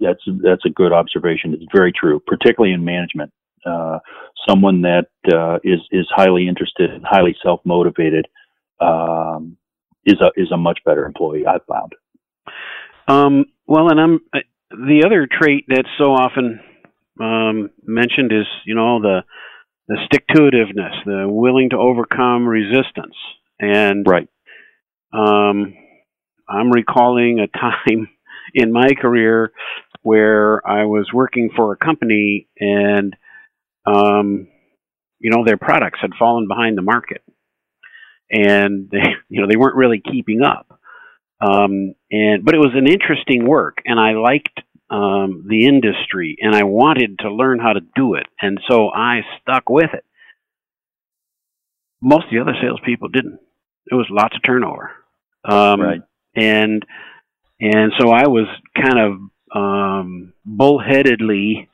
That's 0.00 0.22
that's 0.42 0.64
a 0.66 0.70
good 0.70 0.92
observation. 0.92 1.54
It's 1.54 1.64
very 1.74 1.92
true, 1.92 2.20
particularly 2.26 2.74
in 2.74 2.84
management. 2.84 3.32
Uh, 3.64 3.98
someone 4.48 4.82
that 4.82 5.08
uh, 5.32 5.58
is 5.64 5.80
is 5.90 6.06
highly 6.10 6.48
interested 6.48 6.90
and 6.90 7.04
highly 7.04 7.36
self 7.42 7.60
motivated 7.64 8.26
um, 8.80 9.56
is 10.04 10.20
a 10.20 10.30
is 10.40 10.50
a 10.52 10.56
much 10.56 10.78
better 10.84 11.04
employee. 11.04 11.44
I've 11.46 11.64
found. 11.68 11.92
Um, 13.08 13.46
well, 13.66 13.88
and 13.90 14.00
I'm 14.00 14.20
uh, 14.34 14.40
the 14.70 15.02
other 15.04 15.28
trait 15.30 15.64
that's 15.68 15.88
so 15.98 16.12
often 16.12 16.60
um, 17.20 17.70
mentioned 17.84 18.32
is 18.32 18.46
you 18.64 18.74
know 18.74 19.00
the 19.00 19.22
the 19.88 19.96
stick 20.06 20.26
to 20.28 20.42
itiveness, 20.42 21.04
the 21.04 21.26
willing 21.28 21.70
to 21.70 21.76
overcome 21.76 22.46
resistance, 22.46 23.16
and 23.58 24.06
right. 24.06 24.28
Um, 25.12 25.74
I'm 26.48 26.70
recalling 26.70 27.40
a 27.40 27.46
time 27.58 28.08
in 28.54 28.72
my 28.72 28.90
career 29.00 29.52
where 30.06 30.64
I 30.64 30.84
was 30.84 31.10
working 31.12 31.50
for 31.56 31.72
a 31.72 31.76
company 31.76 32.46
and 32.60 33.16
um, 33.84 34.46
you 35.18 35.32
know 35.32 35.44
their 35.44 35.56
products 35.56 35.98
had 36.00 36.12
fallen 36.16 36.46
behind 36.46 36.78
the 36.78 36.82
market. 36.82 37.22
And 38.30 38.88
they 38.88 39.02
you 39.28 39.40
know 39.40 39.48
they 39.48 39.56
weren't 39.56 39.74
really 39.74 40.00
keeping 40.00 40.42
up. 40.42 40.78
Um, 41.40 41.94
and 42.08 42.44
but 42.44 42.54
it 42.54 42.58
was 42.58 42.74
an 42.74 42.86
interesting 42.86 43.48
work 43.48 43.78
and 43.84 43.98
I 43.98 44.12
liked 44.12 44.60
um, 44.90 45.44
the 45.48 45.66
industry 45.66 46.36
and 46.40 46.54
I 46.54 46.62
wanted 46.62 47.18
to 47.18 47.34
learn 47.34 47.58
how 47.58 47.72
to 47.72 47.80
do 47.96 48.14
it 48.14 48.26
and 48.40 48.60
so 48.70 48.88
I 48.90 49.22
stuck 49.42 49.68
with 49.68 49.92
it. 49.92 50.04
Most 52.00 52.26
of 52.26 52.30
the 52.30 52.40
other 52.40 52.54
salespeople 52.62 53.08
didn't. 53.08 53.40
There 53.88 53.98
was 53.98 54.06
lots 54.08 54.36
of 54.36 54.42
turnover. 54.44 54.92
Um, 55.44 55.80
right. 55.80 56.00
and 56.36 56.86
and 57.60 57.92
so 57.98 58.10
I 58.10 58.28
was 58.28 58.46
kind 58.80 58.98
of 58.98 59.18
um, 60.00 60.32
bullheadedly, 60.46 61.68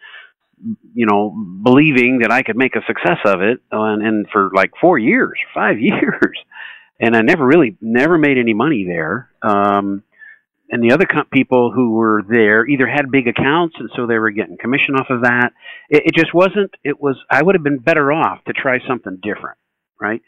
you 0.95 1.07
know, 1.07 1.31
believing 1.63 2.21
that 2.21 2.31
I 2.31 2.43
could 2.43 2.57
make 2.57 2.77
a 2.77 2.85
success 2.87 3.19
of 3.25 3.41
it, 3.41 3.61
and, 3.71 4.07
and 4.07 4.27
for 4.33 4.51
like 4.55 4.73
four 4.81 4.99
years, 4.99 5.39
five 5.55 5.79
years, 5.81 6.39
and 7.01 7.17
I 7.17 7.23
never 7.23 7.45
really 7.45 7.77
never 7.81 8.19
made 8.19 8.39
any 8.39 8.55
money 8.55 8.85
there. 8.85 9.31
Um, 9.43 10.03
and 10.71 10.83
the 10.83 10.93
other 10.93 11.05
co- 11.05 11.25
people 11.31 11.71
who 11.71 11.91
were 11.91 12.23
there 12.27 12.67
either 12.67 12.87
had 12.87 13.11
big 13.11 13.29
accounts, 13.29 13.77
and 13.79 13.91
so 13.95 14.07
they 14.07 14.19
were 14.19 14.31
getting 14.31 14.57
commission 14.57 14.95
off 14.95 15.11
of 15.11 15.23
that. 15.23 15.53
It, 15.91 16.05
it 16.07 16.15
just 16.15 16.33
wasn't. 16.33 16.75
It 16.83 17.01
was. 17.01 17.17
I 17.31 17.43
would 17.43 17.55
have 17.55 17.63
been 17.63 17.79
better 17.79 18.11
off 18.11 18.43
to 18.45 18.53
try 18.53 18.79
something 18.87 19.19
different, 19.23 19.59
right? 20.01 20.23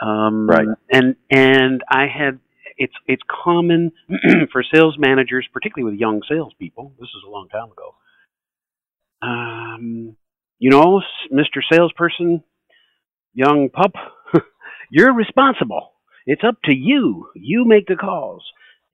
Um, 0.00 0.48
right. 0.48 0.68
And 0.90 1.16
and 1.28 1.82
I 1.88 2.06
had 2.06 2.38
it's 2.80 2.94
it's 3.06 3.22
common 3.44 3.92
for 4.52 4.64
sales 4.74 4.96
managers, 4.98 5.46
particularly 5.52 5.92
with 5.92 6.00
young 6.00 6.22
salespeople. 6.28 6.94
This 6.98 7.10
is 7.10 7.22
a 7.26 7.30
long 7.30 7.48
time 7.48 7.70
ago. 7.70 7.94
Um, 9.22 10.16
you 10.58 10.70
know, 10.70 11.02
Mr. 11.32 11.60
Salesperson, 11.70 12.42
young 13.34 13.68
pup, 13.68 13.92
you're 14.90 15.14
responsible. 15.14 15.92
It's 16.26 16.42
up 16.46 16.56
to 16.64 16.74
you. 16.74 17.28
You 17.36 17.64
make 17.66 17.86
the 17.86 17.96
calls. 17.96 18.44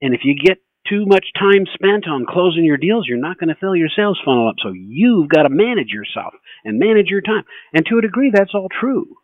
And 0.01 0.13
if 0.13 0.21
you 0.23 0.35
get 0.35 0.57
too 0.89 1.05
much 1.05 1.25
time 1.39 1.65
spent 1.73 2.07
on 2.07 2.25
closing 2.29 2.65
your 2.65 2.77
deals, 2.77 3.05
you're 3.07 3.17
not 3.17 3.37
going 3.37 3.49
to 3.49 3.59
fill 3.59 3.75
your 3.75 3.89
sales 3.95 4.19
funnel 4.23 4.49
up. 4.49 4.55
So 4.61 4.73
you've 4.73 5.29
got 5.29 5.43
to 5.43 5.49
manage 5.49 5.89
yourself 5.89 6.33
and 6.65 6.79
manage 6.79 7.07
your 7.07 7.21
time. 7.21 7.43
And 7.73 7.85
to 7.85 7.97
a 7.97 8.01
degree, 8.01 8.31
that's 8.33 8.53
all 8.53 8.67
true. 8.69 9.15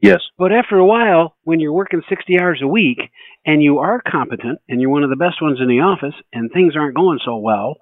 Yes. 0.00 0.20
But 0.38 0.52
after 0.52 0.76
a 0.76 0.84
while, 0.86 1.34
when 1.42 1.60
you're 1.60 1.72
working 1.72 2.02
60 2.08 2.38
hours 2.40 2.60
a 2.62 2.68
week 2.68 2.98
and 3.44 3.62
you 3.62 3.78
are 3.78 4.00
competent 4.00 4.60
and 4.68 4.80
you're 4.80 4.90
one 4.90 5.02
of 5.02 5.10
the 5.10 5.16
best 5.16 5.42
ones 5.42 5.58
in 5.60 5.68
the 5.68 5.80
office 5.80 6.14
and 6.32 6.50
things 6.52 6.74
aren't 6.76 6.94
going 6.94 7.18
so 7.24 7.36
well 7.38 7.76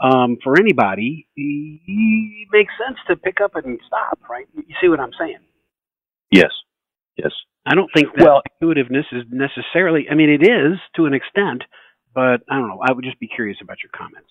um, 0.00 0.36
for 0.44 0.58
anybody, 0.58 1.26
it 1.34 2.48
makes 2.52 2.72
sense 2.86 2.98
to 3.08 3.16
pick 3.16 3.40
up 3.42 3.56
and 3.56 3.80
stop, 3.86 4.18
right? 4.28 4.46
You 4.54 4.74
see 4.80 4.88
what 4.88 5.00
I'm 5.00 5.12
saying? 5.18 5.38
Yes. 6.30 6.50
Yes. 7.16 7.32
I 7.64 7.74
don't 7.74 7.90
think 7.94 8.08
that 8.16 8.24
well, 8.24 8.42
intuitiveness 8.60 9.06
is 9.12 9.24
necessarily, 9.30 10.06
I 10.10 10.14
mean, 10.14 10.30
it 10.30 10.42
is 10.42 10.78
to 10.96 11.06
an 11.06 11.14
extent, 11.14 11.64
but 12.14 12.42
I 12.50 12.58
don't 12.58 12.68
know. 12.68 12.80
I 12.86 12.92
would 12.92 13.04
just 13.04 13.18
be 13.18 13.28
curious 13.28 13.58
about 13.62 13.78
your 13.82 13.90
comments. 13.96 14.28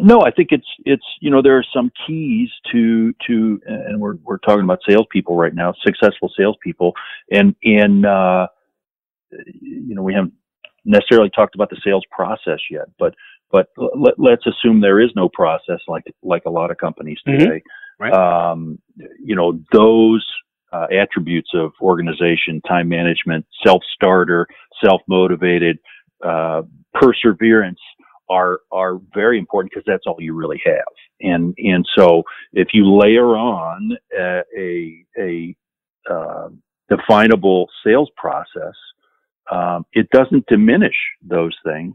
No, 0.00 0.20
I 0.20 0.30
think 0.30 0.48
it's 0.52 0.66
it's 0.84 1.04
you 1.20 1.30
know 1.30 1.42
there 1.42 1.56
are 1.56 1.64
some 1.74 1.90
keys 2.06 2.48
to 2.72 3.12
to 3.26 3.60
and 3.66 4.00
we're 4.00 4.16
we're 4.22 4.38
talking 4.38 4.64
about 4.64 4.80
salespeople 4.88 5.36
right 5.36 5.54
now, 5.54 5.74
successful 5.84 6.30
salespeople, 6.36 6.92
and 7.30 7.54
and 7.64 8.06
uh, 8.06 8.46
you 9.60 9.94
know 9.94 10.02
we 10.02 10.14
haven't 10.14 10.34
necessarily 10.84 11.30
talked 11.30 11.54
about 11.54 11.70
the 11.70 11.80
sales 11.84 12.04
process 12.10 12.60
yet, 12.70 12.86
but 12.98 13.14
but 13.50 13.68
let, 14.18 14.38
us 14.38 14.46
assume 14.46 14.80
there 14.80 15.00
is 15.00 15.10
no 15.16 15.28
process 15.28 15.80
like 15.88 16.04
like 16.22 16.42
a 16.46 16.50
lot 16.50 16.70
of 16.70 16.76
companies 16.76 17.18
mm-hmm. 17.26 17.38
today. 17.38 17.56
Mm-hmm. 17.56 18.04
Right. 18.04 18.12
Um, 18.12 18.78
you 19.18 19.34
know 19.34 19.60
those 19.72 20.26
uh, 20.72 20.86
attributes 20.92 21.50
of 21.54 21.72
organization, 21.80 22.60
time 22.66 22.88
management, 22.88 23.46
self 23.64 23.82
starter, 23.94 24.46
self 24.84 25.02
motivated, 25.08 25.78
uh, 26.24 26.62
perseverance 26.94 27.80
are 28.28 28.60
are 28.72 28.98
very 29.14 29.38
important 29.38 29.72
because 29.72 29.84
that's 29.86 30.04
all 30.06 30.16
you 30.18 30.34
really 30.34 30.60
have. 30.64 30.84
And 31.20 31.54
and 31.58 31.86
so 31.96 32.22
if 32.52 32.68
you 32.72 32.96
layer 32.96 33.36
on 33.36 33.96
a 34.18 34.42
a, 34.56 35.06
a 35.18 35.56
uh, 36.10 36.48
definable 36.88 37.68
sales 37.84 38.10
process, 38.16 38.74
um, 39.50 39.84
it 39.92 40.08
doesn't 40.10 40.46
diminish 40.46 40.96
those 41.22 41.56
things. 41.64 41.94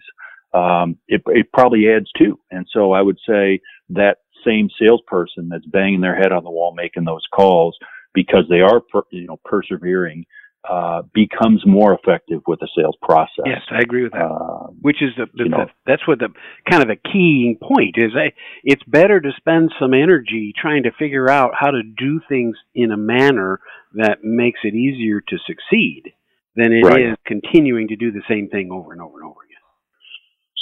Um, 0.54 0.98
it, 1.08 1.22
it 1.28 1.48
probably 1.54 1.90
adds 1.90 2.12
to. 2.18 2.40
And 2.50 2.66
so 2.74 2.92
I 2.92 3.02
would 3.02 3.20
say 3.28 3.62
that 3.90 4.18
same 4.46 4.70
salesperson 4.82 5.50
that's 5.50 5.66
banging 5.68 6.02
their 6.02 6.16
head 6.16 6.32
on 6.32 6.44
the 6.44 6.50
wall 6.50 6.74
making 6.76 7.06
those 7.06 7.24
calls 7.34 7.78
because 8.14 8.46
they 8.50 8.62
are 8.62 8.80
per, 8.80 9.02
you 9.12 9.28
know 9.28 9.40
persevering 9.46 10.26
uh, 10.68 11.04
becomes 11.14 11.64
more 11.66 11.94
effective 11.94 12.42
with 12.46 12.60
the 12.60 12.68
sales 12.78 12.96
process. 13.02 13.46
Yes, 13.46 13.62
I 13.72 13.80
agree 13.80 14.04
with 14.04 14.12
that. 14.12 14.26
Uh, 14.26 14.68
Which 14.82 15.02
is 15.02 15.12
the, 15.18 15.26
the, 15.34 15.50
the, 15.50 15.66
that's 15.86 16.06
what 16.08 16.20
the 16.20 16.30
kind 16.70 16.84
of 16.84 16.90
the 16.90 16.98
key 17.12 17.58
point 17.62 17.96
is. 17.98 18.12
I, 18.16 18.34
it's 18.64 18.84
better 18.84 19.22
to 19.22 19.32
spend 19.38 19.72
some 19.80 19.94
energy 19.94 20.54
trying 20.60 20.84
to 20.84 20.92
figure 21.00 21.30
out 21.30 21.52
how 21.58 21.72
to 21.72 21.82
do 21.82 22.20
things 22.28 22.58
in 22.76 22.92
a 22.92 22.98
manner 22.98 23.62
that 23.94 24.24
makes 24.24 24.60
it 24.64 24.76
easier 24.76 25.22
to 25.22 25.38
succeed 25.48 26.14
than 26.56 26.74
it 26.74 26.84
right. 26.84 27.12
is 27.12 27.18
continuing 27.26 27.88
to 27.88 27.96
do 27.96 28.12
the 28.12 28.24
same 28.30 28.50
thing 28.50 28.70
over 28.72 28.92
and 28.92 29.02
over 29.02 29.20
and 29.20 29.26
over 29.26 29.40
again. 29.46 29.58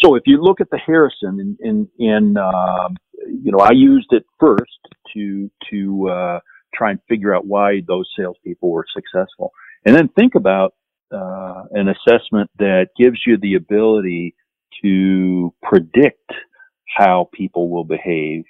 So 0.04 0.14
if 0.14 0.24
you 0.28 0.42
look 0.42 0.62
at 0.62 0.70
the 0.70 0.78
Harrison, 0.78 1.40
in 1.40 1.58
in, 1.60 1.90
in 1.98 2.38
uh, 2.38 2.90
you 3.28 3.52
know, 3.52 3.60
I 3.60 3.72
used 3.72 4.12
it 4.12 4.26
first 4.40 4.78
to 5.16 5.50
to 5.72 6.10
uh, 6.10 6.40
try 6.74 6.92
and 6.92 7.00
figure 7.10 7.36
out 7.36 7.48
why 7.48 7.82
those 7.88 8.08
salespeople 8.16 8.70
were 8.70 8.86
successful 8.94 9.52
and 9.88 9.96
then 9.96 10.10
think 10.10 10.36
about 10.36 10.74
uh, 11.14 11.64
an 11.72 11.88
assessment 11.88 12.52
that 12.60 12.88
gives 13.00 13.20
you 13.26 13.38
the 13.38 13.56
ability 13.56 14.36
to 14.84 15.54
predict 15.64 16.30
how 16.98 17.30
people 17.34 17.70
will 17.70 17.86
behave. 17.86 18.44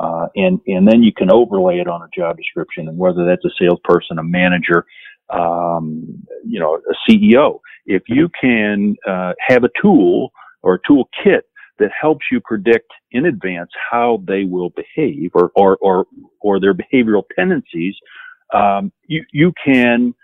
Uh, 0.00 0.26
and, 0.36 0.58
and 0.66 0.88
then 0.88 1.02
you 1.02 1.12
can 1.12 1.30
overlay 1.30 1.80
it 1.80 1.86
on 1.86 2.00
a 2.00 2.08
job 2.18 2.38
description 2.38 2.88
and 2.88 2.96
whether 2.96 3.26
that's 3.26 3.44
a 3.44 3.50
salesperson, 3.60 4.18
a 4.18 4.22
manager, 4.22 4.86
um, 5.28 6.24
you 6.46 6.58
know, 6.58 6.76
a 6.76 7.10
CEO. 7.10 7.60
If 7.84 8.04
you 8.08 8.30
can 8.40 8.96
uh, 9.06 9.34
have 9.46 9.64
a 9.64 9.70
tool 9.82 10.30
or 10.62 10.76
a 10.76 10.78
tool 10.88 11.10
kit 11.22 11.44
that 11.78 11.90
helps 12.00 12.24
you 12.32 12.40
predict 12.40 12.90
in 13.12 13.26
advance 13.26 13.70
how 13.90 14.22
they 14.26 14.44
will 14.44 14.70
behave 14.70 15.30
or, 15.34 15.52
or, 15.56 15.76
or, 15.82 16.06
or 16.40 16.58
their 16.58 16.74
behavioral 16.74 17.24
tendencies, 17.38 17.94
um, 18.54 18.90
you, 19.06 19.22
you 19.30 19.52
can 19.62 20.14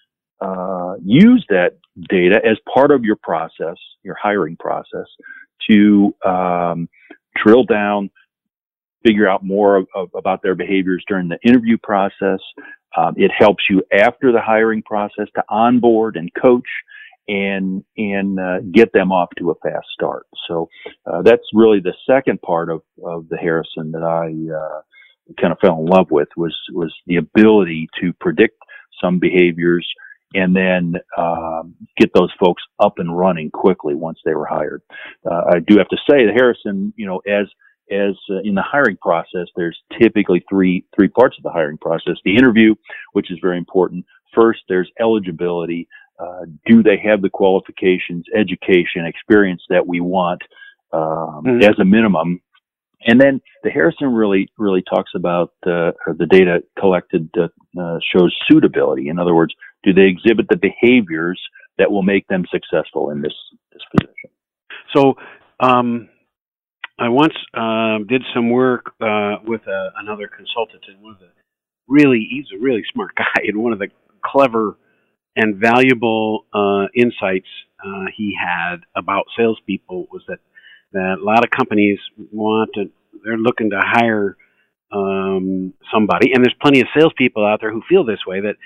uh, 0.40 0.94
use 1.04 1.44
that 1.48 1.78
data 2.08 2.40
as 2.44 2.56
part 2.72 2.90
of 2.90 3.04
your 3.04 3.16
process, 3.16 3.76
your 4.02 4.16
hiring 4.20 4.56
process, 4.56 5.06
to 5.68 6.14
um, 6.24 6.88
drill 7.36 7.64
down, 7.64 8.10
figure 9.04 9.28
out 9.28 9.44
more 9.44 9.76
of, 9.76 9.86
of, 9.94 10.08
about 10.14 10.42
their 10.42 10.54
behaviors 10.54 11.04
during 11.08 11.28
the 11.28 11.38
interview 11.44 11.76
process. 11.82 12.40
Um, 12.96 13.14
it 13.16 13.30
helps 13.36 13.64
you 13.70 13.82
after 13.92 14.32
the 14.32 14.40
hiring 14.40 14.82
process 14.82 15.26
to 15.36 15.42
onboard 15.48 16.16
and 16.16 16.30
coach 16.40 16.66
and 17.28 17.84
and 17.96 18.40
uh, 18.40 18.60
get 18.72 18.92
them 18.92 19.12
off 19.12 19.28
to 19.38 19.50
a 19.50 19.54
fast 19.56 19.86
start. 19.94 20.26
So 20.48 20.68
uh, 21.06 21.22
that's 21.22 21.44
really 21.54 21.80
the 21.80 21.94
second 22.08 22.42
part 22.42 22.70
of, 22.70 22.82
of 23.04 23.28
the 23.28 23.36
Harrison 23.36 23.92
that 23.92 24.02
I 24.02 24.26
uh, 24.52 24.80
kind 25.40 25.52
of 25.52 25.58
fell 25.60 25.78
in 25.78 25.86
love 25.86 26.10
with 26.10 26.28
was 26.36 26.56
was 26.72 26.92
the 27.06 27.16
ability 27.16 27.88
to 28.00 28.12
predict 28.14 28.58
some 29.00 29.18
behaviors 29.18 29.86
and 30.34 30.54
then 30.54 30.94
um, 31.18 31.74
get 31.98 32.10
those 32.14 32.32
folks 32.38 32.62
up 32.78 32.94
and 32.98 33.16
running 33.16 33.50
quickly 33.50 33.94
once 33.94 34.18
they 34.24 34.34
were 34.34 34.46
hired. 34.46 34.82
Uh, 35.28 35.42
I 35.52 35.58
do 35.60 35.78
have 35.78 35.88
to 35.88 35.96
say 36.08 36.26
that 36.26 36.34
Harrison, 36.34 36.92
you 36.96 37.06
know, 37.06 37.18
as 37.26 37.46
as 37.90 38.14
uh, 38.30 38.40
in 38.44 38.54
the 38.54 38.62
hiring 38.62 38.96
process, 39.02 39.48
there's 39.56 39.78
typically 40.00 40.44
three 40.48 40.84
three 40.94 41.08
parts 41.08 41.36
of 41.38 41.42
the 41.42 41.50
hiring 41.50 41.78
process: 41.78 42.16
the 42.24 42.36
interview, 42.36 42.74
which 43.12 43.30
is 43.30 43.38
very 43.42 43.58
important. 43.58 44.04
First, 44.34 44.60
there's 44.68 44.90
eligibility. 45.00 45.88
Uh, 46.18 46.44
do 46.66 46.82
they 46.82 46.98
have 47.02 47.22
the 47.22 47.30
qualifications, 47.30 48.26
education, 48.36 49.06
experience 49.06 49.62
that 49.70 49.86
we 49.86 50.00
want? 50.00 50.42
um, 50.92 51.44
mm-hmm. 51.44 51.62
as 51.62 51.78
a 51.78 51.84
minimum. 51.84 52.40
And 53.06 53.20
then 53.20 53.40
the 53.62 53.70
Harrison 53.70 54.12
really 54.12 54.48
really 54.58 54.82
talks 54.82 55.12
about 55.14 55.52
uh, 55.66 55.92
the 56.06 56.26
data 56.28 56.62
collected 56.78 57.30
uh, 57.38 57.98
shows 58.14 58.36
suitability. 58.50 59.08
In 59.08 59.18
other 59.18 59.34
words, 59.34 59.54
do 59.82 59.92
they 59.92 60.06
exhibit 60.06 60.46
the 60.48 60.56
behaviors 60.56 61.40
that 61.78 61.90
will 61.90 62.02
make 62.02 62.26
them 62.28 62.44
successful 62.50 63.10
in 63.10 63.22
this 63.22 63.34
this 63.72 63.82
position? 63.96 64.30
So. 64.94 65.14
Um, 65.62 66.08
I 67.00 67.08
once 67.08 67.32
uh, 67.54 68.04
did 68.06 68.22
some 68.34 68.50
work 68.50 68.92
uh, 69.00 69.36
with 69.46 69.62
a, 69.66 69.70
uh, 69.70 69.90
another 70.00 70.28
consultant, 70.28 70.84
and 70.86 71.02
one 71.02 71.14
of 71.14 71.18
the 71.18 71.28
really 71.88 72.28
he's 72.30 72.44
a 72.54 72.62
really 72.62 72.82
smart 72.92 73.14
guy, 73.16 73.42
and 73.46 73.56
one 73.56 73.72
of 73.72 73.78
the 73.78 73.88
clever 74.22 74.76
and 75.34 75.56
valuable 75.56 76.44
uh, 76.52 76.86
insights 76.94 77.48
uh, 77.84 78.04
he 78.16 78.36
had 78.38 78.82
about 78.94 79.24
salespeople 79.36 80.08
was 80.12 80.22
that 80.28 80.38
that 80.92 81.16
a 81.20 81.24
lot 81.24 81.42
of 81.42 81.50
companies 81.50 81.98
want 82.32 82.70
to 82.74 82.90
they're 83.24 83.38
looking 83.38 83.70
to 83.70 83.80
hire 83.80 84.36
um, 84.92 85.72
somebody, 85.92 86.32
and 86.32 86.44
there's 86.44 86.56
plenty 86.60 86.80
of 86.80 86.88
salespeople 86.94 87.46
out 87.46 87.60
there 87.62 87.72
who 87.72 87.82
feel 87.88 88.04
this 88.04 88.26
way 88.26 88.40
that 88.40 88.56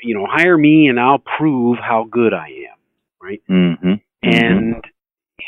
you 0.00 0.14
know 0.14 0.26
hire 0.28 0.56
me 0.56 0.88
and 0.88 0.98
I'll 0.98 1.22
prove 1.38 1.78
how 1.78 2.06
good 2.10 2.34
I 2.34 2.46
am, 2.46 2.78
right? 3.20 3.42
Mm-hmm. 3.50 3.92
And 4.22 4.74
mm-hmm. 4.74 5.44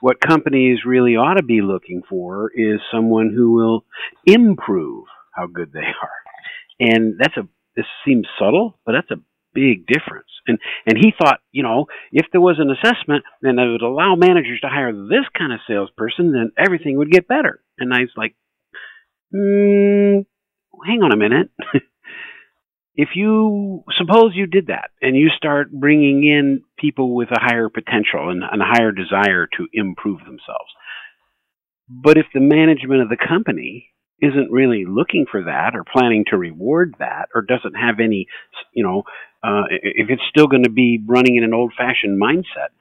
what 0.00 0.20
companies 0.20 0.80
really 0.86 1.16
ought 1.16 1.34
to 1.34 1.42
be 1.42 1.60
looking 1.62 2.02
for 2.08 2.50
is 2.54 2.80
someone 2.92 3.32
who 3.34 3.52
will 3.52 3.84
improve 4.26 5.04
how 5.34 5.46
good 5.46 5.72
they 5.72 5.80
are, 5.80 6.20
and 6.80 7.14
that's 7.18 7.36
a 7.36 7.48
this 7.76 7.86
seems 8.06 8.26
subtle, 8.38 8.78
but 8.86 8.92
that's 8.92 9.10
a 9.10 9.22
big 9.54 9.86
difference. 9.86 10.28
And 10.46 10.58
and 10.86 10.98
he 10.98 11.12
thought, 11.16 11.40
you 11.52 11.62
know, 11.62 11.86
if 12.12 12.26
there 12.32 12.40
was 12.40 12.58
an 12.58 12.70
assessment 12.70 13.24
and 13.42 13.58
it 13.58 13.70
would 13.70 13.82
allow 13.82 14.14
managers 14.16 14.60
to 14.60 14.68
hire 14.68 14.92
this 14.92 15.26
kind 15.36 15.52
of 15.52 15.60
salesperson, 15.66 16.32
then 16.32 16.52
everything 16.58 16.98
would 16.98 17.10
get 17.10 17.28
better. 17.28 17.62
And 17.78 17.92
I 17.92 18.00
was 18.00 18.12
like, 18.16 18.34
mm, 19.34 20.26
hang 20.86 21.02
on 21.02 21.12
a 21.12 21.16
minute. 21.16 21.50
if 22.96 23.10
you 23.14 23.82
suppose 23.98 24.32
you 24.34 24.46
did 24.46 24.68
that 24.68 24.90
and 25.02 25.16
you 25.16 25.28
start 25.36 25.72
bringing 25.72 26.24
in 26.24 26.62
people 26.78 27.14
with 27.14 27.28
a 27.30 27.40
higher 27.40 27.68
potential 27.68 28.30
and, 28.30 28.42
and 28.42 28.62
a 28.62 28.64
higher 28.64 28.92
desire 28.92 29.48
to 29.56 29.66
improve 29.72 30.20
themselves, 30.20 30.70
but 31.88 32.16
if 32.16 32.26
the 32.32 32.40
management 32.40 33.02
of 33.02 33.08
the 33.08 33.16
company 33.16 33.90
isn't 34.20 34.50
really 34.50 34.84
looking 34.88 35.26
for 35.30 35.44
that 35.44 35.74
or 35.74 35.84
planning 35.84 36.24
to 36.30 36.38
reward 36.38 36.94
that 36.98 37.28
or 37.34 37.42
doesn't 37.42 37.74
have 37.74 38.00
any, 38.00 38.26
you 38.72 38.84
know, 38.84 39.02
uh, 39.42 39.64
if 39.70 40.08
it's 40.08 40.22
still 40.30 40.46
going 40.46 40.62
to 40.62 40.70
be 40.70 41.02
running 41.04 41.36
in 41.36 41.44
an 41.44 41.52
old 41.52 41.72
fashioned 41.76 42.20
mindset, 42.20 42.72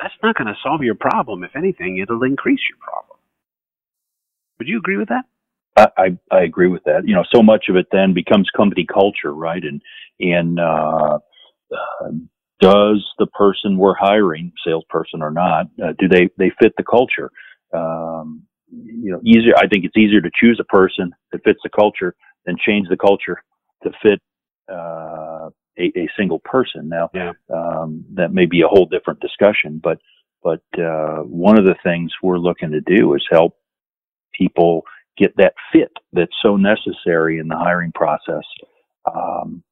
that's 0.00 0.14
not 0.22 0.36
going 0.36 0.46
to 0.46 0.54
solve 0.62 0.82
your 0.82 0.94
problem. 0.94 1.42
If 1.42 1.56
anything, 1.56 1.98
it'll 1.98 2.22
increase 2.22 2.60
your 2.70 2.78
problem. 2.78 3.18
Would 4.58 4.68
you 4.68 4.78
agree 4.78 4.98
with 4.98 5.08
that? 5.08 5.24
I, 5.96 6.18
I 6.30 6.42
agree 6.42 6.68
with 6.68 6.84
that. 6.84 7.06
You 7.06 7.14
know, 7.14 7.24
so 7.34 7.42
much 7.42 7.66
of 7.68 7.76
it 7.76 7.86
then 7.92 8.14
becomes 8.14 8.48
company 8.56 8.86
culture, 8.86 9.34
right? 9.34 9.62
And 9.62 9.82
and 10.20 10.58
uh, 10.58 11.18
uh, 11.72 12.10
does 12.60 13.06
the 13.18 13.26
person 13.26 13.78
we're 13.78 13.94
hiring, 13.94 14.52
salesperson 14.66 15.22
or 15.22 15.30
not, 15.30 15.66
uh, 15.82 15.92
do 15.98 16.08
they 16.08 16.28
they 16.38 16.50
fit 16.60 16.72
the 16.76 16.84
culture? 16.84 17.30
Um, 17.72 18.42
you 18.70 19.12
know, 19.12 19.20
easier. 19.24 19.54
I 19.56 19.66
think 19.66 19.84
it's 19.84 19.96
easier 19.96 20.20
to 20.20 20.30
choose 20.34 20.58
a 20.60 20.64
person 20.64 21.14
that 21.32 21.42
fits 21.44 21.60
the 21.62 21.70
culture 21.70 22.14
than 22.46 22.56
change 22.66 22.88
the 22.88 22.96
culture 22.96 23.42
to 23.82 23.90
fit 24.02 24.20
uh, 24.70 25.50
a, 25.78 25.92
a, 25.96 26.08
single 26.18 26.40
person. 26.40 26.88
Now, 26.88 27.10
yeah. 27.14 27.32
um, 27.54 28.04
that 28.14 28.32
may 28.32 28.46
be 28.46 28.62
a 28.62 28.68
whole 28.68 28.86
different 28.86 29.20
discussion, 29.20 29.80
but 29.82 29.98
but 30.42 30.62
uh, 30.78 31.22
one 31.22 31.58
of 31.58 31.64
the 31.64 31.76
things 31.82 32.12
we're 32.22 32.38
looking 32.38 32.70
to 32.70 32.80
do 32.80 33.14
is 33.14 33.26
help 33.30 33.56
people 34.32 34.82
get 35.18 35.36
that 35.36 35.54
fit 35.72 35.92
that's 36.12 36.32
so 36.42 36.56
necessary 36.56 37.38
in 37.38 37.48
the 37.48 37.56
hiring 37.56 37.92
process. 37.92 38.44
Um, 39.12 39.62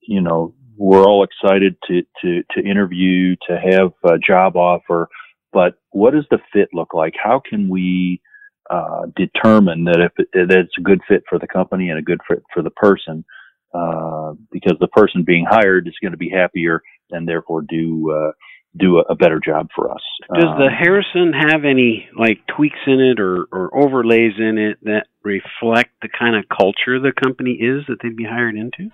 you 0.00 0.20
know, 0.20 0.54
we're 0.76 1.04
all 1.04 1.24
excited 1.24 1.76
to 1.88 2.02
to 2.22 2.42
to 2.52 2.68
interview, 2.68 3.36
to 3.48 3.58
have 3.58 3.92
a 4.04 4.18
job 4.18 4.56
offer 4.56 5.08
but 5.52 5.74
what 5.90 6.14
does 6.14 6.26
the 6.30 6.38
fit 6.52 6.68
look 6.72 6.94
like? 6.94 7.14
How 7.22 7.40
can 7.48 7.68
we 7.68 8.20
uh, 8.70 9.06
determine 9.16 9.84
that 9.84 10.00
if 10.00 10.12
it, 10.18 10.28
that 10.32 10.58
it's 10.58 10.78
a 10.78 10.82
good 10.82 11.00
fit 11.08 11.22
for 11.28 11.38
the 11.38 11.46
company 11.46 11.90
and 11.90 11.98
a 11.98 12.02
good 12.02 12.20
fit 12.28 12.42
for 12.52 12.62
the 12.62 12.70
person? 12.70 13.24
Uh, 13.74 14.32
because 14.50 14.76
the 14.80 14.88
person 14.88 15.22
being 15.22 15.46
hired 15.48 15.86
is 15.86 15.94
going 16.02 16.12
to 16.12 16.18
be 16.18 16.28
happier 16.28 16.82
and 17.10 17.28
therefore 17.28 17.62
do 17.68 18.10
uh, 18.10 18.32
do 18.78 18.98
a, 18.98 19.12
a, 19.12 19.14
better 19.16 19.40
job 19.44 19.68
for 19.74 19.90
us. 19.90 20.02
Does 20.34 20.44
um, 20.44 20.58
the 20.58 20.70
Harrison 20.70 21.32
have 21.32 21.64
any 21.64 22.08
like 22.16 22.38
tweaks 22.56 22.78
in 22.86 23.00
it 23.00 23.20
or, 23.20 23.46
or 23.50 23.76
overlays 23.76 24.34
in 24.38 24.58
it 24.58 24.78
that 24.82 25.06
reflect 25.24 25.90
the 26.02 26.08
kind 26.08 26.36
of 26.36 26.44
culture 26.48 27.00
the 27.00 27.12
company 27.12 27.52
is 27.52 27.82
that 27.88 27.96
they'd 28.02 28.16
be 28.16 28.24
hired 28.24 28.54
into? 28.54 28.90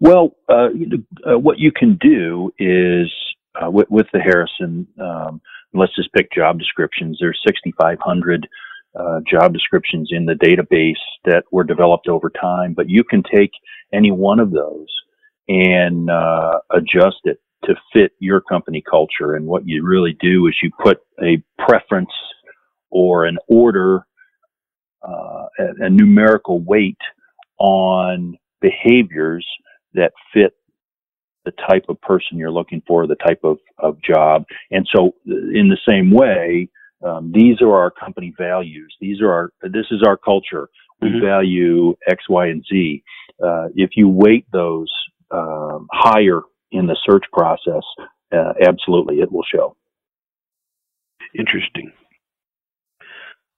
Well, 0.00 0.36
uh, 0.48 0.68
uh, 1.26 1.38
what 1.38 1.58
you 1.58 1.72
can 1.72 1.98
do 2.00 2.52
is 2.58 3.12
uh, 3.54 3.70
with, 3.70 3.90
with, 3.90 4.06
the 4.12 4.20
Harrison. 4.20 4.86
Um, 5.00 5.40
let's 5.72 5.94
just 5.94 6.12
pick 6.12 6.30
job 6.32 6.58
descriptions. 6.58 7.16
There's 7.20 7.40
6,500 7.46 8.46
uh, 8.98 9.20
job 9.30 9.52
descriptions 9.52 10.10
in 10.10 10.26
the 10.26 10.34
database 10.34 11.00
that 11.24 11.44
were 11.50 11.64
developed 11.64 12.08
over 12.08 12.30
time, 12.30 12.74
but 12.74 12.88
you 12.88 13.04
can 13.04 13.22
take 13.34 13.50
any 13.92 14.10
one 14.10 14.40
of 14.40 14.50
those 14.50 14.88
and 15.48 16.10
uh, 16.10 16.58
adjust 16.70 17.20
it 17.24 17.40
to 17.64 17.74
fit 17.92 18.12
your 18.18 18.40
company 18.40 18.82
culture. 18.88 19.34
And 19.34 19.46
what 19.46 19.66
you 19.66 19.84
really 19.84 20.16
do 20.20 20.46
is 20.46 20.54
you 20.62 20.70
put 20.82 20.98
a 21.22 21.42
preference 21.58 22.10
or 22.90 23.24
an 23.24 23.38
order, 23.48 24.06
uh, 25.06 25.46
a, 25.58 25.84
a 25.84 25.90
numerical 25.90 26.60
weight 26.60 26.98
on 27.58 28.36
behaviors 28.60 29.46
that 29.94 30.12
fit 30.32 30.52
the 31.44 31.52
type 31.68 31.84
of 31.88 32.00
person 32.00 32.36
you're 32.36 32.50
looking 32.50 32.82
for, 32.86 33.06
the 33.06 33.16
type 33.16 33.40
of, 33.44 33.58
of 33.78 33.96
job. 34.02 34.44
And 34.70 34.86
so, 34.94 35.14
in 35.24 35.68
the 35.68 35.78
same 35.88 36.10
way, 36.10 36.68
um, 37.04 37.32
these 37.32 37.60
are 37.62 37.74
our 37.74 37.90
company 37.90 38.34
values. 38.36 38.94
These 39.00 39.20
are 39.20 39.32
our, 39.32 39.50
this 39.62 39.86
is 39.90 40.02
our 40.06 40.16
culture. 40.16 40.68
We 41.00 41.08
mm-hmm. 41.08 41.24
value 41.24 41.94
X, 42.08 42.24
Y, 42.28 42.46
and 42.46 42.64
Z. 42.70 43.02
Uh, 43.42 43.68
if 43.74 43.90
you 43.96 44.08
weight 44.08 44.46
those 44.52 44.90
uh, 45.30 45.78
higher 45.92 46.40
in 46.72 46.86
the 46.86 46.96
search 47.08 47.24
process, 47.32 47.82
uh, 48.32 48.52
absolutely, 48.66 49.16
it 49.16 49.30
will 49.30 49.44
show. 49.52 49.76
Interesting. 51.38 51.92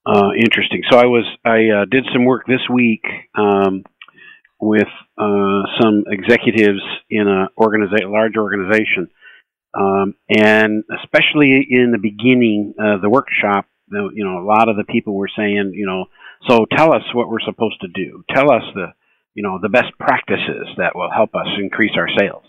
Uh, 0.07 0.31
interesting. 0.39 0.83
So 0.91 0.99
I 0.99 1.05
was 1.05 1.25
I 1.45 1.83
uh, 1.83 1.85
did 1.85 2.07
some 2.13 2.25
work 2.25 2.47
this 2.47 2.67
week 2.73 3.05
um, 3.37 3.85
with 4.61 4.89
uh, 5.19 5.63
some 5.81 6.05
executives 6.09 6.81
in 7.11 7.29
a 7.29 7.49
organiza- 7.61 8.11
large 8.11 8.37
organization, 8.37 9.09
um, 9.75 10.15
and 10.29 10.85
especially 11.03 11.67
in 11.71 11.93
the 11.93 11.99
beginning 12.01 12.75
of 12.79 13.03
the 13.03 13.11
workshop, 13.11 13.67
you 13.91 14.25
know, 14.25 14.43
a 14.43 14.47
lot 14.47 14.69
of 14.69 14.77
the 14.77 14.85
people 14.85 15.15
were 15.15 15.31
saying, 15.37 15.73
you 15.75 15.87
know, 15.87 16.07
so 16.49 16.65
tell 16.77 16.95
us 16.95 17.03
what 17.15 17.29
we're 17.29 17.45
supposed 17.45 17.81
to 17.83 17.89
do. 17.89 18.25
Tell 18.35 18.51
us 18.51 18.63
the, 18.75 18.87
you 19.35 19.43
know, 19.43 19.59
the 19.61 19.69
best 19.69 19.93
practices 19.99 20.69
that 20.79 20.95
will 20.95 21.11
help 21.11 21.35
us 21.35 21.47
increase 21.61 21.93
our 21.97 22.09
sales. 22.19 22.45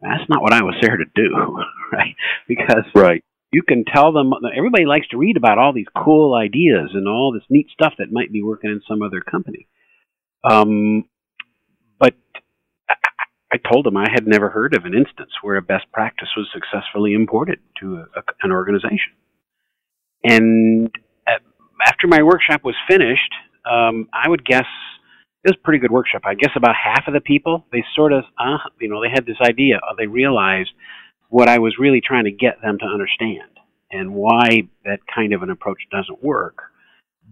That's 0.00 0.28
not 0.28 0.42
what 0.42 0.52
I 0.52 0.62
was 0.62 0.76
there 0.80 0.96
to 0.96 1.04
do, 1.14 1.62
right? 1.92 2.14
Because 2.46 2.84
right. 2.94 3.24
you 3.52 3.62
can 3.62 3.84
tell 3.84 4.12
them. 4.12 4.32
Everybody 4.56 4.84
likes 4.86 5.08
to 5.08 5.18
read 5.18 5.36
about 5.36 5.58
all 5.58 5.72
these 5.72 5.86
cool 5.96 6.34
ideas 6.34 6.90
and 6.94 7.08
all 7.08 7.32
this 7.32 7.42
neat 7.50 7.68
stuff 7.72 7.94
that 7.98 8.12
might 8.12 8.32
be 8.32 8.42
working 8.42 8.70
in 8.70 8.80
some 8.88 9.02
other 9.02 9.20
company. 9.20 9.66
Um, 10.48 11.04
but 11.98 12.14
I 13.52 13.56
told 13.56 13.86
them 13.86 13.96
I 13.96 14.08
had 14.12 14.26
never 14.26 14.50
heard 14.50 14.74
of 14.74 14.84
an 14.84 14.94
instance 14.94 15.30
where 15.42 15.56
a 15.56 15.62
best 15.62 15.90
practice 15.92 16.28
was 16.36 16.46
successfully 16.52 17.14
imported 17.14 17.58
to 17.80 17.96
a, 17.96 18.20
a, 18.20 18.22
an 18.42 18.52
organization. 18.52 19.14
And 20.22 20.90
after 21.86 22.06
my 22.06 22.22
workshop 22.22 22.64
was 22.64 22.74
finished, 22.88 23.32
um, 23.68 24.08
I 24.12 24.28
would 24.28 24.44
guess 24.44 24.66
it 25.48 25.56
was 25.56 25.60
a 25.60 25.64
pretty 25.64 25.80
good 25.80 25.90
workshop. 25.90 26.22
I 26.24 26.34
guess 26.34 26.50
about 26.56 26.74
half 26.76 27.08
of 27.08 27.14
the 27.14 27.20
people 27.20 27.64
they 27.72 27.84
sort 27.96 28.12
of, 28.12 28.24
uh, 28.38 28.58
you 28.80 28.88
know, 28.88 29.00
they 29.02 29.10
had 29.12 29.26
this 29.26 29.40
idea. 29.42 29.76
Uh, 29.76 29.94
they 29.96 30.06
realized 30.06 30.70
what 31.28 31.48
I 31.48 31.58
was 31.58 31.76
really 31.78 32.00
trying 32.00 32.24
to 32.24 32.30
get 32.30 32.60
them 32.62 32.78
to 32.78 32.84
understand 32.84 33.58
and 33.90 34.14
why 34.14 34.68
that 34.84 35.00
kind 35.12 35.32
of 35.32 35.42
an 35.42 35.50
approach 35.50 35.78
doesn't 35.90 36.22
work. 36.22 36.58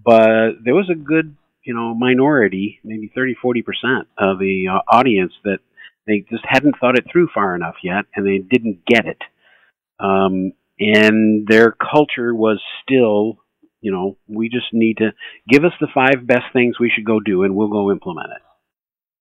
But 0.05 0.62
there 0.64 0.74
was 0.74 0.90
a 0.90 0.94
good 0.94 1.37
you 1.64 1.74
know 1.74 1.94
minority, 1.94 2.81
maybe 2.85 3.11
30, 3.14 3.35
40 3.40 3.62
percent 3.62 4.09
of 4.18 4.38
the 4.38 4.66
uh, 4.70 4.81
audience 4.90 5.33
that 5.44 5.59
they 6.07 6.24
just 6.31 6.44
hadn't 6.48 6.76
thought 6.81 6.96
it 6.96 7.05
through 7.11 7.29
far 7.35 7.55
enough 7.55 7.74
yet, 7.83 8.05
and 8.14 8.26
they 8.26 8.38
didn't 8.38 8.87
get 8.87 9.07
it. 9.07 9.18
Um, 9.98 10.52
and 10.79 11.46
their 11.48 11.72
culture 11.72 12.35
was 12.35 12.61
still, 12.83 13.38
you 13.81 13.93
know, 13.93 14.17
we 14.27 14.49
just 14.49 14.67
need 14.73 14.99
to 14.99 15.12
give 15.49 15.65
us 15.65 15.73
the 15.81 15.89
five 15.93 16.27
best 16.27 16.45
things 16.53 16.79
we 16.79 16.91
should 16.91 17.05
go 17.05 17.21
do, 17.21 17.43
and 17.43 17.55
we'll 17.55 17.69
go 17.69 17.91
implement 17.91 18.31
it. 18.31 18.43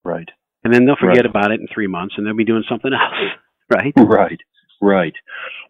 Right. 0.03 0.29
And 0.63 0.73
then 0.73 0.85
they'll 0.85 0.95
forget 0.95 1.25
right. 1.25 1.25
about 1.25 1.51
it 1.51 1.59
in 1.59 1.67
three 1.73 1.87
months, 1.87 2.15
and 2.17 2.25
they'll 2.25 2.35
be 2.35 2.45
doing 2.45 2.63
something 2.69 2.91
else. 2.93 3.31
Right. 3.67 3.93
Right. 3.97 4.39
Right. 4.79 5.13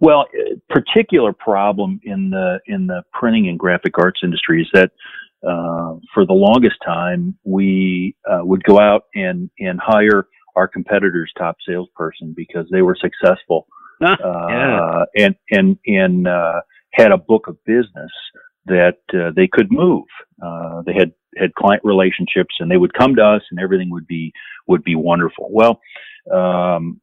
Well, 0.02 0.26
particular 0.68 1.32
problem 1.32 2.02
in 2.04 2.30
the 2.30 2.60
in 2.68 2.88
the 2.88 3.04
printing 3.14 3.48
and 3.48 3.58
graphic 3.58 3.98
arts 3.98 4.20
industry 4.22 4.64
is 4.64 4.68
that 4.74 4.92
uh, 5.48 5.96
for 6.14 6.26
the 6.26 6.34
longest 6.34 6.76
time 6.86 7.38
we 7.46 8.18
uh, 8.30 8.40
would 8.44 8.66
go 8.66 8.80
out 8.80 9.04
and 9.16 9.50
and 9.60 9.80
hire 9.82 10.28
our 10.58 10.68
competitor's 10.68 11.32
top 11.38 11.56
salesperson 11.66 12.34
because 12.36 12.66
they 12.70 12.82
were 12.82 12.98
successful 13.00 13.68
uh, 14.02 14.16
yeah. 14.50 15.04
and 15.16 15.36
and 15.52 15.78
and 15.86 16.28
uh, 16.28 16.62
had 16.92 17.12
a 17.12 17.18
book 17.18 17.48
of 17.48 17.64
business 17.66 18.12
that 18.66 18.98
uh, 19.14 19.32
they 19.36 19.48
could 19.48 19.72
move. 19.72 20.06
Uh, 20.44 20.82
they 20.86 20.94
had 20.94 21.12
had 21.38 21.54
client 21.56 21.82
relationships, 21.84 22.56
and 22.60 22.70
they 22.70 22.78
would 22.78 22.94
come 22.94 23.16
to 23.16 23.22
us, 23.22 23.42
and 23.52 23.60
everything 23.60 23.90
would 23.90 24.08
be 24.08 24.32
would 24.68 24.84
be 24.84 24.96
wonderful. 24.96 25.50
Well, 25.52 25.80
um, 26.34 27.02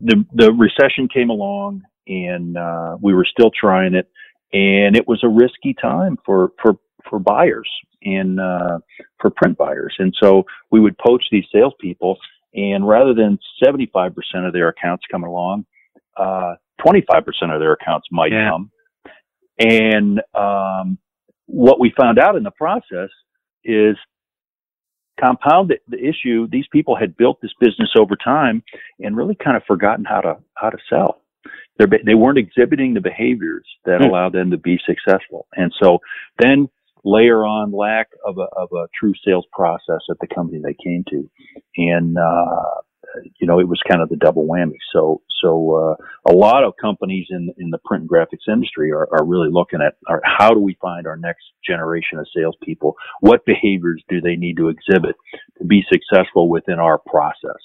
the 0.00 0.24
the 0.34 0.52
recession 0.52 1.08
came 1.08 1.30
along, 1.30 1.82
and 2.06 2.56
uh, 2.56 2.96
we 3.00 3.14
were 3.14 3.26
still 3.26 3.50
trying 3.58 3.94
it, 3.94 4.08
and 4.52 4.96
it 4.96 5.06
was 5.06 5.20
a 5.22 5.28
risky 5.28 5.74
time 5.80 6.18
for 6.24 6.52
for 6.60 6.76
for 7.08 7.18
buyers 7.18 7.68
and 8.02 8.40
uh, 8.40 8.78
for 9.20 9.30
print 9.30 9.56
buyers, 9.56 9.94
and 9.98 10.14
so 10.20 10.44
we 10.70 10.80
would 10.80 10.96
poach 10.98 11.24
these 11.30 11.44
salespeople, 11.52 12.18
and 12.54 12.86
rather 12.86 13.14
than 13.14 13.38
seventy 13.62 13.88
five 13.92 14.14
percent 14.14 14.44
of 14.44 14.52
their 14.52 14.68
accounts 14.68 15.04
coming 15.10 15.28
along, 15.28 15.64
uh, 16.16 16.54
twenty 16.80 17.04
five 17.10 17.24
percent 17.24 17.52
of 17.52 17.60
their 17.60 17.72
accounts 17.72 18.08
might 18.10 18.32
yeah. 18.32 18.50
come, 18.50 18.70
and 19.58 20.20
um, 20.34 20.98
what 21.46 21.80
we 21.80 21.92
found 21.96 22.18
out 22.18 22.36
in 22.36 22.42
the 22.42 22.50
process 22.50 23.10
is 23.64 23.96
compound 25.20 25.70
the, 25.70 25.78
the, 25.88 25.98
issue. 25.98 26.48
These 26.50 26.66
people 26.72 26.96
had 26.96 27.16
built 27.16 27.40
this 27.40 27.52
business 27.60 27.90
over 27.98 28.16
time 28.16 28.62
and 28.98 29.16
really 29.16 29.36
kind 29.36 29.56
of 29.56 29.62
forgotten 29.66 30.04
how 30.04 30.20
to 30.20 30.36
how 30.54 30.70
to 30.70 30.78
sell. 30.88 31.20
They're, 31.78 31.88
they 32.04 32.14
weren't 32.14 32.38
exhibiting 32.38 32.94
the 32.94 33.00
behaviors 33.00 33.66
that 33.84 34.00
mm. 34.00 34.08
allowed 34.08 34.32
them 34.32 34.50
to 34.50 34.58
be 34.58 34.78
successful. 34.86 35.46
And 35.54 35.72
so 35.82 35.98
then 36.38 36.68
layer 37.04 37.44
on 37.44 37.72
lack 37.72 38.08
of 38.24 38.38
a, 38.38 38.46
of 38.56 38.68
a 38.72 38.86
true 38.98 39.14
sales 39.26 39.46
process 39.52 40.00
at 40.10 40.16
the 40.20 40.28
company 40.32 40.60
they 40.62 40.76
came 40.84 41.04
to. 41.10 41.28
And, 41.76 42.16
uh, 42.16 42.82
you 43.40 43.46
know, 43.46 43.58
it 43.58 43.68
was 43.68 43.80
kind 43.88 44.02
of 44.02 44.08
the 44.08 44.16
double 44.16 44.46
whammy. 44.46 44.78
So, 44.92 45.22
so 45.42 45.76
uh, 45.76 46.32
a 46.32 46.34
lot 46.34 46.64
of 46.64 46.74
companies 46.80 47.26
in 47.30 47.52
in 47.58 47.70
the 47.70 47.78
print 47.84 48.02
and 48.02 48.10
graphics 48.10 48.52
industry 48.52 48.92
are, 48.92 49.08
are 49.12 49.24
really 49.24 49.48
looking 49.50 49.80
at 49.80 49.94
are, 50.08 50.22
how 50.24 50.50
do 50.50 50.60
we 50.60 50.76
find 50.80 51.06
our 51.06 51.16
next 51.16 51.44
generation 51.66 52.18
of 52.18 52.26
salespeople? 52.34 52.94
What 53.20 53.44
behaviors 53.44 54.02
do 54.08 54.20
they 54.20 54.36
need 54.36 54.56
to 54.58 54.68
exhibit 54.68 55.16
to 55.58 55.64
be 55.64 55.84
successful 55.90 56.48
within 56.48 56.78
our 56.78 56.98
process? 56.98 57.60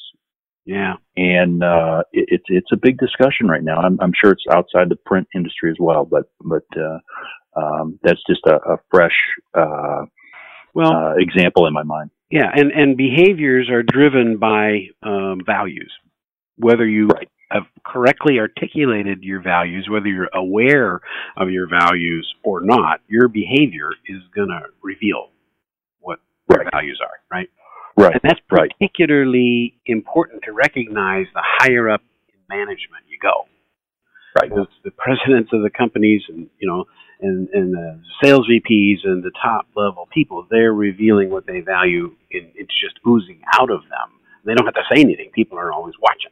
Yeah, 0.66 0.96
and 1.16 1.64
uh, 1.64 2.04
it, 2.12 2.26
it's 2.30 2.46
it's 2.48 2.72
a 2.74 2.78
big 2.78 2.98
discussion 2.98 3.48
right 3.48 3.64
now. 3.64 3.78
I'm, 3.78 3.98
I'm 4.02 4.12
sure 4.22 4.32
it's 4.32 4.44
outside 4.52 4.90
the 4.90 4.98
print 5.06 5.28
industry 5.34 5.72
as 5.72 5.78
well, 5.80 6.04
but 6.04 6.24
but 6.42 6.66
uh, 6.76 7.00
um, 7.60 8.00
that's 8.04 8.22
just 8.30 8.42
a, 8.48 8.56
a 8.56 8.78
fresh 8.92 9.16
uh, 9.54 10.04
well 10.74 10.92
uh, 10.92 11.14
example 11.18 11.68
in 11.68 11.74
my 11.74 11.84
mind. 11.84 12.12
Yeah, 12.30 12.50
and 12.54 12.72
and 12.72 12.98
behaviors 12.98 13.70
are 13.70 13.84
driven 13.84 14.38
by 14.38 14.88
um, 15.02 15.42
values. 15.46 15.92
Whether 16.58 16.88
you 16.88 17.08
right. 17.08 17.30
have 17.52 17.64
correctly 17.86 18.40
articulated 18.40 19.24
your 19.24 19.42
values, 19.42 19.88
whether 19.90 20.08
you're 20.08 20.30
aware 20.34 21.00
of 21.38 21.50
your 21.50 21.68
values 21.70 22.28
or 22.44 22.62
not, 22.62 23.00
your 23.08 23.28
behavior 23.28 23.92
is 24.08 24.22
going 24.36 24.50
to 24.50 24.62
reveal 24.82 25.30
what 26.00 26.20
right. 26.50 26.64
your 26.64 26.72
values 26.72 27.00
are, 27.02 27.20
right? 27.32 27.50
Right. 27.96 28.14
And 28.14 28.22
that's 28.24 28.42
particularly 28.50 29.74
right. 29.74 29.96
important 29.96 30.44
to 30.44 30.52
recognize 30.52 31.26
the 31.34 31.44
higher 31.44 31.90
up 31.90 32.02
in 32.28 32.40
management 32.50 33.06
you 33.08 33.18
go. 33.22 33.46
Right. 34.42 34.52
The 34.84 34.92
presidents 34.92 35.52
of 35.54 35.62
the 35.64 35.70
companies 35.70 36.22
and 36.30 36.50
you 36.60 36.68
know 36.68 36.86
and, 37.20 37.50
and 37.50 37.74
the 37.74 38.02
sales 38.24 38.48
VPs 38.48 39.00
and 39.04 39.24
the 39.24 39.32
top 39.42 39.68
level 39.76 40.08
people, 40.14 40.46
they're 40.50 40.74
revealing 40.74 41.30
what 41.30 41.46
they 41.48 41.62
value. 41.62 42.16
and 42.32 42.52
it's 42.56 42.74
just 42.80 42.96
oozing 43.08 43.42
out 43.56 43.72
of 43.72 43.82
them. 43.82 44.20
They 44.46 44.54
don't 44.54 44.66
have 44.66 44.76
to 44.76 44.84
say 44.94 45.02
anything. 45.02 45.32
People 45.34 45.58
are 45.58 45.72
always 45.72 45.96
watching. 46.00 46.32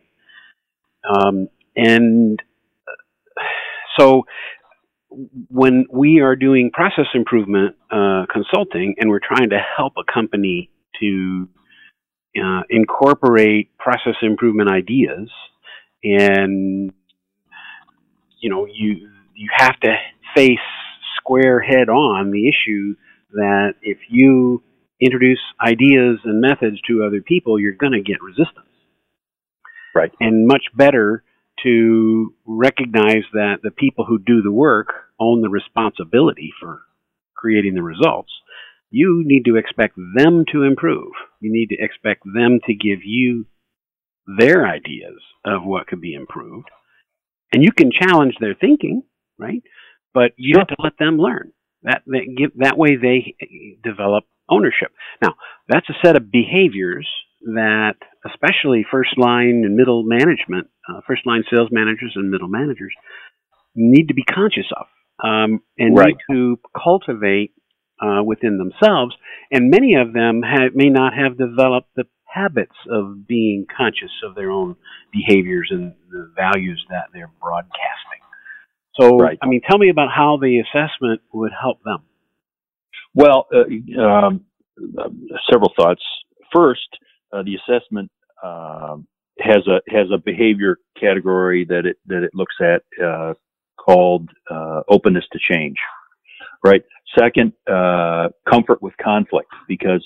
Um, 1.09 1.49
and 1.75 2.39
uh, 2.87 3.41
so 3.97 4.23
when 5.49 5.85
we 5.91 6.19
are 6.19 6.35
doing 6.35 6.71
process 6.71 7.05
improvement 7.13 7.75
uh, 7.91 8.25
consulting 8.31 8.95
and 8.97 9.09
we're 9.09 9.19
trying 9.19 9.49
to 9.49 9.59
help 9.77 9.93
a 9.97 10.11
company 10.11 10.69
to 10.99 11.49
uh, 12.41 12.61
incorporate 12.69 13.77
process 13.77 14.15
improvement 14.21 14.69
ideas 14.69 15.29
and 16.03 16.91
you 18.45 18.51
know 18.51 18.67
you 18.71 19.10
you 19.34 19.49
have 19.58 19.79
to 19.79 19.95
face 20.36 20.60
square 21.17 21.60
head 21.60 21.89
on 21.89 22.29
the 22.29 22.47
issue 22.47 22.95
that 23.31 23.73
if 23.81 23.97
you 24.08 24.62
introduce 25.01 25.39
ideas 25.60 26.19
and 26.23 26.39
methods 26.39 26.79
to 26.88 27.03
other 27.03 27.21
people, 27.21 27.60
you're 27.60 27.73
going 27.73 27.93
to 27.93 28.01
get 28.01 28.21
resistance. 28.21 28.69
Right. 29.95 30.12
And 30.19 30.45
much 30.45 30.65
better 30.75 31.23
to 31.63 32.36
recognize 32.45 33.23
that 33.34 33.55
the 33.63 33.71
people 33.71 34.05
who 34.05 34.19
do 34.19 34.43
the 34.43 34.51
work 34.51 34.89
own 35.19 35.41
the 35.41 35.49
responsibility 35.49 36.53
for 36.62 36.84
creating 37.36 37.73
the 37.73 37.81
results. 37.81 38.31
You 38.91 39.23
need 39.25 39.45
to 39.45 39.55
expect 39.55 39.95
them 40.15 40.45
to 40.51 40.62
improve. 40.62 41.12
You 41.41 41.51
need 41.51 41.69
to 41.69 41.84
expect 41.84 42.23
them 42.25 42.60
to 42.67 42.75
give 42.75 42.99
you 43.03 43.47
their 44.38 44.67
ideas 44.67 45.19
of 45.43 45.65
what 45.65 45.88
could 45.88 45.99
be 45.99 46.13
improved. 46.13 46.69
And 47.53 47.63
you 47.63 47.71
can 47.71 47.91
challenge 47.91 48.36
their 48.39 48.55
thinking, 48.55 49.03
right? 49.38 49.62
but 50.15 50.31
you 50.38 50.58
have 50.58 50.69
to 50.69 50.75
let 50.79 50.97
them 50.97 51.19
learn. 51.19 51.51
That 51.84 52.01
they 52.08 52.25
give 52.25 52.51
that 52.58 52.79
way 52.79 52.95
they 52.95 53.36
develop 53.84 54.23
ownership. 54.49 54.91
Now, 55.21 55.36
that's 55.69 55.88
a 55.88 55.93
set 56.03 56.15
of 56.15 56.31
behaviors 56.31 57.08
that, 57.41 57.93
especially 58.25 58.84
first 58.89 59.19
line 59.19 59.62
and 59.63 59.75
middle 59.75 60.03
management, 60.03 60.67
uh, 60.89 61.01
first 61.05 61.27
line 61.27 61.43
sales 61.51 61.69
managers 61.71 62.13
and 62.15 62.31
middle 62.31 62.47
managers, 62.47 62.93
need 63.75 64.08
to 64.08 64.15
be 64.15 64.23
conscious 64.23 64.65
of 64.75 64.88
um, 65.23 65.62
and 65.77 65.95
right. 65.95 66.15
need 66.29 66.34
to 66.34 66.60
cultivate 66.81 67.53
uh, 68.01 68.23
within 68.23 68.58
themselves. 68.58 69.15
And 69.51 69.69
many 69.69 69.93
of 69.93 70.13
them 70.13 70.41
have, 70.41 70.73
may 70.73 70.89
not 70.89 71.13
have 71.13 71.38
developed 71.38 71.89
the 71.95 72.05
habits 72.35 72.75
of 72.91 73.27
being 73.27 73.65
conscious 73.75 74.11
of 74.23 74.35
their 74.35 74.51
own 74.51 74.75
behaviors 75.11 75.69
and 75.71 75.93
the 76.11 76.31
values 76.35 76.85
that 76.89 77.05
they're 77.13 77.31
broadcasting. 77.41 78.21
So, 78.99 79.17
right. 79.17 79.37
I 79.41 79.47
mean, 79.47 79.61
tell 79.69 79.77
me 79.77 79.89
about 79.89 80.09
how 80.15 80.37
the 80.37 80.59
assessment 80.59 81.21
would 81.33 81.51
help 81.59 81.83
them. 81.83 81.99
Well, 83.13 83.47
uh, 83.53 84.01
um, 84.01 84.45
several 85.51 85.71
thoughts. 85.77 86.01
First, 86.53 86.87
uh, 87.33 87.43
the 87.43 87.55
assessment 87.55 88.11
uh, 88.43 88.97
has 89.39 89.67
a 89.67 89.79
has 89.89 90.07
a 90.13 90.17
behavior 90.17 90.77
category 90.99 91.65
that 91.65 91.85
it 91.85 91.97
that 92.07 92.23
it 92.23 92.31
looks 92.33 92.55
at 92.61 92.83
uh, 93.03 93.33
called 93.77 94.29
uh, 94.49 94.81
openness 94.89 95.25
to 95.33 95.39
change. 95.39 95.77
Right. 96.65 96.83
Second, 97.17 97.53
uh, 97.71 98.29
comfort 98.49 98.81
with 98.81 98.93
conflict 99.01 99.51
because 99.67 100.05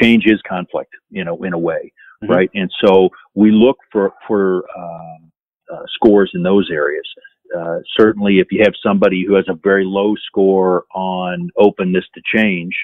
change 0.00 0.24
is 0.26 0.40
conflict, 0.48 0.90
you 1.10 1.24
know, 1.24 1.42
in 1.42 1.52
a 1.52 1.58
way. 1.58 1.92
Mm-hmm. 2.22 2.32
Right. 2.32 2.50
And 2.54 2.70
so 2.84 3.10
we 3.34 3.50
look 3.50 3.78
for 3.90 4.12
for 4.26 4.64
um, 4.76 5.32
scores 5.94 6.30
in 6.34 6.42
those 6.42 6.70
areas. 6.70 7.04
Uh, 7.56 7.78
certainly, 7.98 8.38
if 8.38 8.48
you 8.50 8.62
have 8.64 8.74
somebody 8.82 9.24
who 9.26 9.34
has 9.34 9.44
a 9.48 9.54
very 9.62 9.84
low 9.84 10.14
score 10.26 10.84
on 10.94 11.50
openness 11.56 12.04
to 12.14 12.20
change, 12.34 12.74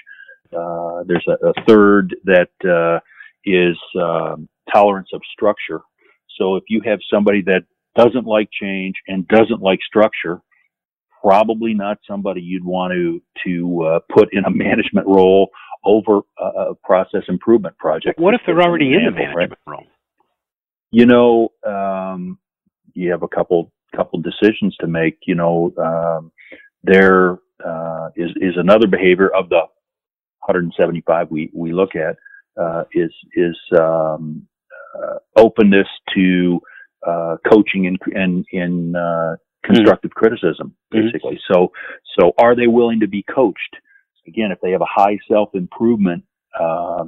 uh, 0.55 1.03
there's 1.05 1.25
a, 1.27 1.47
a, 1.47 1.53
third 1.67 2.15
that 2.23 2.49
uh, 2.69 2.99
is 3.45 3.77
um, 3.99 4.47
tolerance 4.71 5.09
of 5.13 5.21
structure. 5.33 5.81
So 6.37 6.55
if 6.55 6.63
you 6.69 6.81
have 6.85 6.99
somebody 7.11 7.41
that 7.43 7.63
doesn't 7.95 8.25
like 8.25 8.49
change 8.51 8.95
and 9.07 9.27
doesn't 9.27 9.61
like 9.61 9.79
structure, 9.85 10.41
probably 11.21 11.73
not 11.73 11.97
somebody 12.07 12.41
you'd 12.41 12.65
want 12.65 12.93
to 12.93 13.21
to 13.45 13.83
uh, 13.83 13.99
put 14.13 14.29
in 14.33 14.45
a 14.45 14.49
management 14.51 15.07
role 15.07 15.49
over 15.83 16.21
a, 16.39 16.43
a 16.43 16.75
process 16.83 17.23
improvement 17.27 17.77
project. 17.77 18.19
What 18.19 18.33
if 18.33 18.41
they're 18.45 18.61
already 18.61 18.93
in 18.93 19.05
the 19.05 19.11
management 19.11 19.53
right? 19.65 19.87
You 20.91 21.05
know, 21.05 21.49
um, 21.65 22.37
you 22.93 23.11
have 23.11 23.23
a 23.23 23.27
couple 23.27 23.71
couple 23.95 24.21
decisions 24.21 24.75
to 24.81 24.87
make. 24.87 25.19
You 25.25 25.35
know, 25.35 25.73
um, 25.77 26.31
there 26.83 27.39
uh, 27.65 28.09
is 28.15 28.31
is 28.37 28.53
another 28.57 28.87
behavior 28.87 29.29
of 29.33 29.49
the 29.49 29.61
175 30.45 31.31
we 31.31 31.49
we 31.53 31.71
look 31.71 31.95
at 31.95 32.17
uh, 32.61 32.83
is 32.93 33.11
is 33.35 33.57
um, 33.79 34.47
uh, 34.97 35.17
openness 35.37 35.87
to 36.13 36.59
uh, 37.07 37.37
coaching 37.49 37.87
and 37.87 37.97
and 38.13 38.45
in 38.51 38.95
uh, 38.95 39.35
constructive 39.63 40.11
mm-hmm. 40.11 40.19
criticism, 40.19 40.75
basically. 40.89 41.35
Mm-hmm. 41.35 41.53
So 41.53 41.71
so 42.19 42.33
are 42.37 42.55
they 42.55 42.67
willing 42.67 42.99
to 42.99 43.07
be 43.07 43.23
coached? 43.23 43.77
Again, 44.31 44.51
if 44.51 44.61
they 44.61 44.71
have 44.71 44.81
a 44.81 44.95
high 45.01 45.17
self 45.27 45.49
improvement 45.53 46.23
uh, 46.57 47.03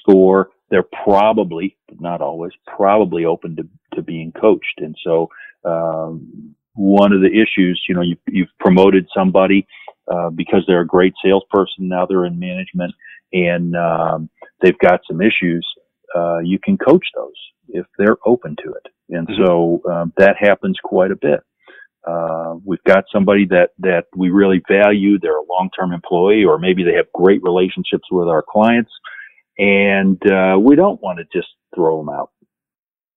score, 0.00 0.50
they're 0.70 0.90
probably, 1.04 1.76
not 2.00 2.20
always, 2.20 2.52
probably 2.66 3.24
open 3.24 3.56
to, 3.56 3.68
to 3.94 4.02
being 4.02 4.32
coached. 4.32 4.78
And 4.78 4.96
so, 5.04 5.28
um, 5.64 6.54
one 6.74 7.12
of 7.12 7.20
the 7.20 7.28
issues, 7.28 7.80
you 7.88 7.94
know, 7.94 8.02
you, 8.02 8.16
you've 8.28 8.56
promoted 8.58 9.06
somebody, 9.16 9.66
uh, 10.12 10.30
because 10.30 10.62
they're 10.66 10.80
a 10.80 10.86
great 10.86 11.14
salesperson. 11.24 11.88
Now 11.88 12.04
they're 12.04 12.26
in 12.26 12.38
management 12.38 12.92
and, 13.32 13.76
um, 13.76 14.28
they've 14.60 14.78
got 14.78 15.00
some 15.08 15.20
issues. 15.20 15.66
Uh, 16.14 16.38
you 16.38 16.58
can 16.58 16.76
coach 16.76 17.06
those 17.14 17.40
if 17.68 17.86
they're 17.98 18.18
open 18.26 18.56
to 18.64 18.72
it. 18.72 18.86
And 19.10 19.28
mm-hmm. 19.28 19.44
so, 19.44 19.82
um, 19.90 20.12
that 20.18 20.36
happens 20.38 20.78
quite 20.82 21.12
a 21.12 21.16
bit. 21.16 21.40
Uh, 22.06 22.54
we've 22.64 22.82
got 22.84 23.04
somebody 23.12 23.46
that, 23.46 23.70
that 23.78 24.04
we 24.14 24.30
really 24.30 24.62
value. 24.68 25.18
They're 25.18 25.38
a 25.38 25.48
long-term 25.48 25.92
employee 25.92 26.44
or 26.44 26.58
maybe 26.58 26.84
they 26.84 26.94
have 26.94 27.10
great 27.12 27.42
relationships 27.42 28.04
with 28.10 28.28
our 28.28 28.44
clients 28.48 28.92
and, 29.58 30.20
uh, 30.30 30.56
we 30.60 30.76
don't 30.76 31.02
want 31.02 31.18
to 31.18 31.24
just 31.36 31.48
throw 31.74 31.98
them 31.98 32.10
out, 32.10 32.30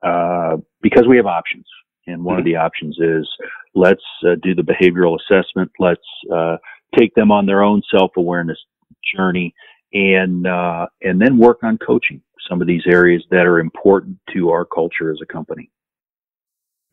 uh, 0.01 0.57
because 0.81 1.05
we 1.07 1.17
have 1.17 1.25
options. 1.25 1.65
And 2.07 2.23
one 2.23 2.39
of 2.39 2.45
the 2.45 2.55
options 2.55 2.97
is 2.99 3.29
let's 3.75 4.01
uh, 4.25 4.35
do 4.41 4.55
the 4.55 4.63
behavioral 4.63 5.17
assessment. 5.19 5.69
Let's, 5.77 6.01
uh, 6.33 6.57
take 6.97 7.13
them 7.13 7.31
on 7.31 7.45
their 7.45 7.61
own 7.61 7.83
self-awareness 7.95 8.57
journey 9.15 9.53
and, 9.93 10.47
uh, 10.47 10.87
and 11.03 11.21
then 11.21 11.37
work 11.37 11.59
on 11.61 11.77
coaching 11.77 12.21
some 12.49 12.61
of 12.61 12.67
these 12.67 12.83
areas 12.87 13.23
that 13.29 13.45
are 13.45 13.59
important 13.59 14.17
to 14.33 14.49
our 14.49 14.65
culture 14.65 15.11
as 15.11 15.19
a 15.21 15.25
company. 15.25 15.69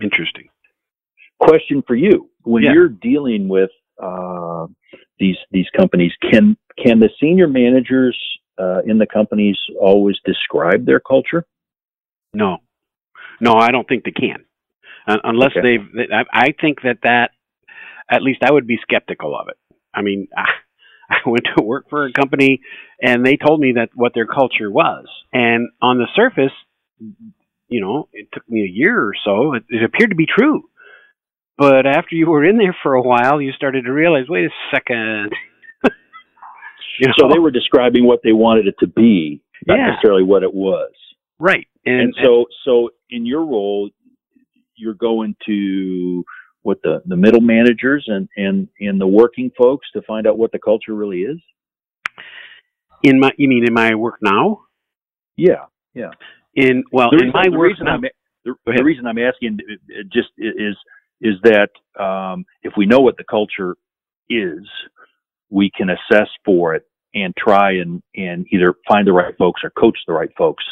Interesting 0.02 0.48
question 1.40 1.82
for 1.86 1.94
you: 1.94 2.30
When 2.42 2.62
yeah. 2.62 2.72
you're 2.72 2.88
dealing 2.88 3.48
with 3.48 3.70
uh, 4.02 4.66
these 5.18 5.36
these 5.50 5.66
companies, 5.76 6.12
can 6.30 6.56
can 6.82 7.00
the 7.00 7.10
senior 7.20 7.48
managers 7.48 8.18
uh, 8.58 8.80
in 8.86 8.98
the 8.98 9.06
companies 9.06 9.56
always 9.80 10.16
describe 10.24 10.86
their 10.86 11.00
culture? 11.00 11.44
No, 12.34 12.58
no, 13.40 13.54
I 13.54 13.70
don't 13.70 13.88
think 13.88 14.04
they 14.04 14.10
can, 14.10 14.44
uh, 15.06 15.18
unless 15.24 15.52
okay. 15.56 15.78
they've. 15.78 16.10
I, 16.12 16.24
I 16.32 16.54
think 16.60 16.82
that 16.82 16.98
that 17.02 17.30
at 18.10 18.22
least 18.22 18.42
I 18.42 18.52
would 18.52 18.66
be 18.66 18.78
skeptical 18.82 19.38
of 19.38 19.48
it. 19.48 19.56
I 19.94 20.02
mean. 20.02 20.28
I, 20.36 20.44
I 21.08 21.18
went 21.24 21.46
to 21.56 21.62
work 21.62 21.88
for 21.88 22.06
a 22.06 22.12
company 22.12 22.60
and 23.00 23.24
they 23.24 23.36
told 23.36 23.60
me 23.60 23.74
that 23.76 23.90
what 23.94 24.12
their 24.12 24.26
culture 24.26 24.68
was. 24.68 25.06
And 25.32 25.68
on 25.80 25.98
the 25.98 26.08
surface, 26.16 26.50
you 27.68 27.80
know, 27.80 28.08
it 28.12 28.28
took 28.32 28.48
me 28.48 28.62
a 28.62 28.70
year 28.70 29.00
or 29.00 29.12
so. 29.24 29.54
It, 29.54 29.64
it 29.68 29.84
appeared 29.84 30.10
to 30.10 30.16
be 30.16 30.26
true. 30.26 30.64
But 31.58 31.86
after 31.86 32.14
you 32.14 32.28
were 32.28 32.44
in 32.44 32.58
there 32.58 32.76
for 32.82 32.94
a 32.94 33.02
while, 33.02 33.40
you 33.40 33.52
started 33.52 33.84
to 33.84 33.92
realize, 33.92 34.24
wait 34.28 34.44
a 34.44 34.74
second. 34.74 35.32
you 37.00 37.08
know? 37.08 37.14
So 37.18 37.28
they 37.32 37.38
were 37.38 37.50
describing 37.50 38.06
what 38.06 38.20
they 38.22 38.32
wanted 38.32 38.66
it 38.66 38.74
to 38.80 38.86
be, 38.86 39.42
not 39.66 39.78
yeah. 39.78 39.90
necessarily 39.90 40.22
what 40.22 40.42
it 40.42 40.52
was. 40.52 40.92
Right. 41.38 41.66
And, 41.86 42.00
and 42.00 42.14
so, 42.22 42.36
and, 42.36 42.46
so 42.64 42.90
in 43.10 43.24
your 43.24 43.44
role, 43.44 43.90
you're 44.76 44.94
going 44.94 45.34
to 45.46 46.24
what 46.62 46.82
the 46.82 47.00
the 47.06 47.16
middle 47.16 47.40
managers 47.40 48.04
and 48.08 48.28
and 48.36 48.68
and 48.80 49.00
the 49.00 49.06
working 49.06 49.50
folks 49.56 49.86
to 49.92 50.02
find 50.02 50.26
out 50.26 50.36
what 50.36 50.52
the 50.52 50.58
culture 50.58 50.94
really 50.94 51.20
is. 51.20 51.38
In 53.02 53.20
my, 53.20 53.30
you 53.38 53.48
mean 53.48 53.64
in 53.66 53.72
my 53.72 53.94
work 53.94 54.16
now? 54.20 54.62
Yeah, 55.36 55.66
yeah. 55.94 56.10
In 56.54 56.82
well, 56.90 57.10
the 57.10 57.24
in 57.24 57.30
my 57.32 57.44
the 57.44 57.56
work 57.56 57.68
reason 57.68 57.84
now, 57.84 57.94
I'm, 57.94 58.00
the, 58.44 58.54
the 58.66 58.84
reason 58.84 59.06
I'm 59.06 59.18
asking 59.18 59.58
uh, 59.70 60.02
just 60.12 60.28
is 60.38 60.76
is 61.20 61.34
that 61.42 61.70
um, 62.02 62.44
if 62.62 62.72
we 62.76 62.86
know 62.86 63.00
what 63.00 63.16
the 63.16 63.24
culture 63.24 63.76
is, 64.28 64.66
we 65.50 65.70
can 65.74 65.88
assess 65.90 66.28
for 66.44 66.74
it 66.74 66.84
and 67.14 67.34
try 67.36 67.72
and, 67.72 68.02
and 68.14 68.46
either 68.52 68.74
find 68.88 69.06
the 69.06 69.12
right 69.12 69.34
folks 69.38 69.62
or 69.64 69.70
coach 69.70 69.98
the 70.06 70.12
right 70.12 70.30
folks 70.36 70.64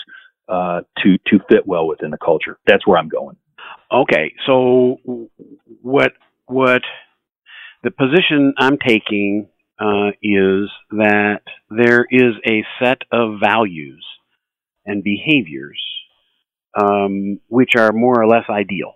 uh, 0.49 0.83
to 1.03 1.17
to 1.27 1.39
fit 1.49 1.67
well 1.67 1.87
within 1.87 2.11
the 2.11 2.19
culture. 2.19 2.59
That's 2.67 2.87
where 2.87 2.99
I'm 2.99 3.09
going. 3.09 3.37
Okay, 3.91 4.35
so 4.47 4.99
what 5.81 6.13
what 6.47 6.83
the 7.83 7.91
position 7.91 8.53
I'm 8.59 8.77
taking 8.79 9.49
uh, 9.81 10.11
is 10.23 10.69
that 10.91 11.41
there 11.71 12.07
is 12.11 12.35
a 12.47 12.65
set 12.83 12.99
of 13.11 13.41
values 13.41 14.05
and 14.85 15.03
behaviors 15.03 15.81
um, 16.81 17.41
which 17.49 17.71
are 17.77 17.93
more 17.93 18.21
or 18.21 18.27
less 18.27 18.45
ideal 18.51 18.95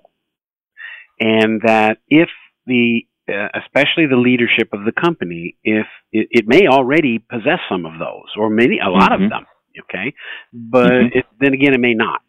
and 1.20 1.60
that 1.62 1.98
if 2.08 2.28
the 2.66 3.02
uh, 3.28 3.48
especially 3.62 4.06
the 4.06 4.16
leadership 4.16 4.70
of 4.72 4.84
the 4.84 4.92
company, 4.92 5.54
if 5.62 5.86
it, 6.12 6.28
it, 6.30 6.44
may 6.48 6.66
already 6.66 7.18
possess 7.18 7.58
some 7.68 7.84
of 7.84 7.98
those, 7.98 8.24
or 8.38 8.48
maybe 8.48 8.78
a 8.78 8.88
lot 8.88 9.12
mm-hmm. 9.12 9.24
of 9.24 9.30
them, 9.30 9.46
okay, 9.80 10.14
but 10.50 10.90
mm-hmm. 10.90 11.18
it, 11.18 11.26
then 11.38 11.52
again, 11.52 11.74
it 11.74 11.80
may 11.80 11.92
not. 11.92 12.22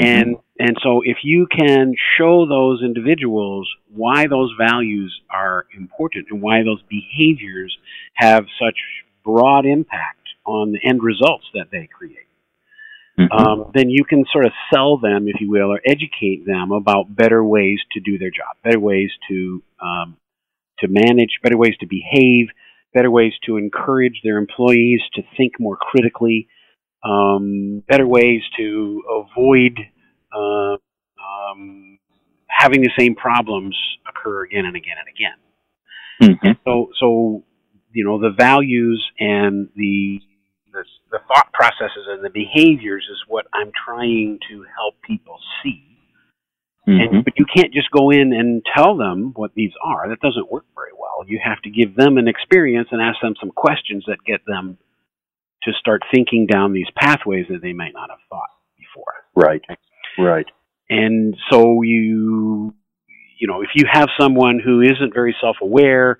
Mm-hmm. 0.00 0.06
And 0.06 0.36
and 0.60 0.76
so, 0.82 1.00
if 1.04 1.18
you 1.24 1.48
can 1.50 1.94
show 2.16 2.46
those 2.46 2.82
individuals 2.84 3.68
why 3.92 4.28
those 4.28 4.54
values 4.56 5.20
are 5.28 5.66
important 5.76 6.26
and 6.30 6.40
why 6.40 6.62
those 6.62 6.82
behaviors 6.88 7.76
have 8.14 8.44
such 8.62 8.76
broad 9.24 9.66
impact 9.66 10.28
on 10.46 10.72
the 10.72 10.78
end 10.88 11.02
results 11.02 11.46
that 11.54 11.66
they 11.72 11.88
create, 11.92 12.29
mm-hmm. 13.18 13.32
um, 13.32 13.70
then 13.74 13.90
you 13.90 14.04
can 14.04 14.24
sort 14.32 14.46
of 14.46 14.52
sell 14.72 14.98
them, 14.98 15.28
if 15.28 15.40
you 15.40 15.50
will, 15.50 15.72
or 15.72 15.80
educate 15.86 16.44
them 16.46 16.72
about 16.72 17.14
better 17.14 17.44
ways 17.44 17.78
to 17.92 18.00
do 18.00 18.18
their 18.18 18.30
job, 18.30 18.56
better 18.62 18.80
ways 18.80 19.10
to 19.28 19.62
um, 19.80 20.16
to 20.80 20.88
manage, 20.88 21.38
better 21.42 21.58
ways 21.58 21.74
to 21.80 21.86
behave, 21.86 22.48
better 22.94 23.10
ways 23.10 23.32
to 23.46 23.56
encourage 23.56 24.20
their 24.24 24.38
employees 24.38 25.00
to 25.14 25.22
think 25.36 25.54
more 25.60 25.76
critically, 25.76 26.48
um, 27.04 27.82
better 27.88 28.06
ways 28.06 28.42
to 28.56 29.02
avoid 29.10 29.78
uh, 30.34 30.76
um, 31.20 31.98
having 32.48 32.80
the 32.80 32.90
same 32.98 33.14
problems 33.14 33.76
occur 34.08 34.44
again 34.44 34.64
and 34.64 34.76
again 34.76 34.96
and 34.98 35.08
again. 35.08 36.36
Mm-hmm. 36.38 36.60
So, 36.64 36.90
so 36.98 37.44
you 37.92 38.04
know, 38.04 38.20
the 38.20 38.30
values 38.30 39.04
and 39.18 39.68
the 39.74 40.20
the, 40.72 40.84
the 41.10 41.18
thought 41.28 41.52
processes 41.52 42.06
and 42.08 42.24
the 42.24 42.30
behaviors 42.30 43.06
is 43.10 43.18
what 43.28 43.46
I'm 43.52 43.72
trying 43.86 44.38
to 44.50 44.64
help 44.76 44.94
people 45.06 45.38
see. 45.62 45.84
Mm-hmm. 46.88 47.16
And, 47.16 47.24
but 47.24 47.34
you 47.38 47.44
can't 47.54 47.72
just 47.72 47.90
go 47.90 48.10
in 48.10 48.32
and 48.32 48.62
tell 48.76 48.96
them 48.96 49.32
what 49.36 49.52
these 49.54 49.72
are. 49.84 50.08
That 50.08 50.20
doesn't 50.20 50.50
work 50.50 50.64
very 50.74 50.92
well. 50.98 51.26
You 51.26 51.38
have 51.44 51.60
to 51.62 51.70
give 51.70 51.94
them 51.94 52.16
an 52.16 52.28
experience 52.28 52.88
and 52.90 53.02
ask 53.02 53.20
them 53.20 53.34
some 53.38 53.50
questions 53.50 54.04
that 54.06 54.18
get 54.26 54.40
them 54.46 54.78
to 55.64 55.72
start 55.78 56.02
thinking 56.12 56.46
down 56.46 56.72
these 56.72 56.88
pathways 56.96 57.46
that 57.50 57.60
they 57.62 57.74
might 57.74 57.92
not 57.92 58.10
have 58.10 58.20
thought 58.30 58.48
before. 58.78 59.12
Right. 59.34 59.62
Right. 60.18 60.46
And 60.88 61.36
so 61.50 61.82
you, 61.82 62.74
you 63.38 63.46
know, 63.46 63.60
if 63.62 63.70
you 63.74 63.84
have 63.90 64.08
someone 64.18 64.58
who 64.64 64.80
isn't 64.80 65.14
very 65.14 65.36
self-aware, 65.40 66.18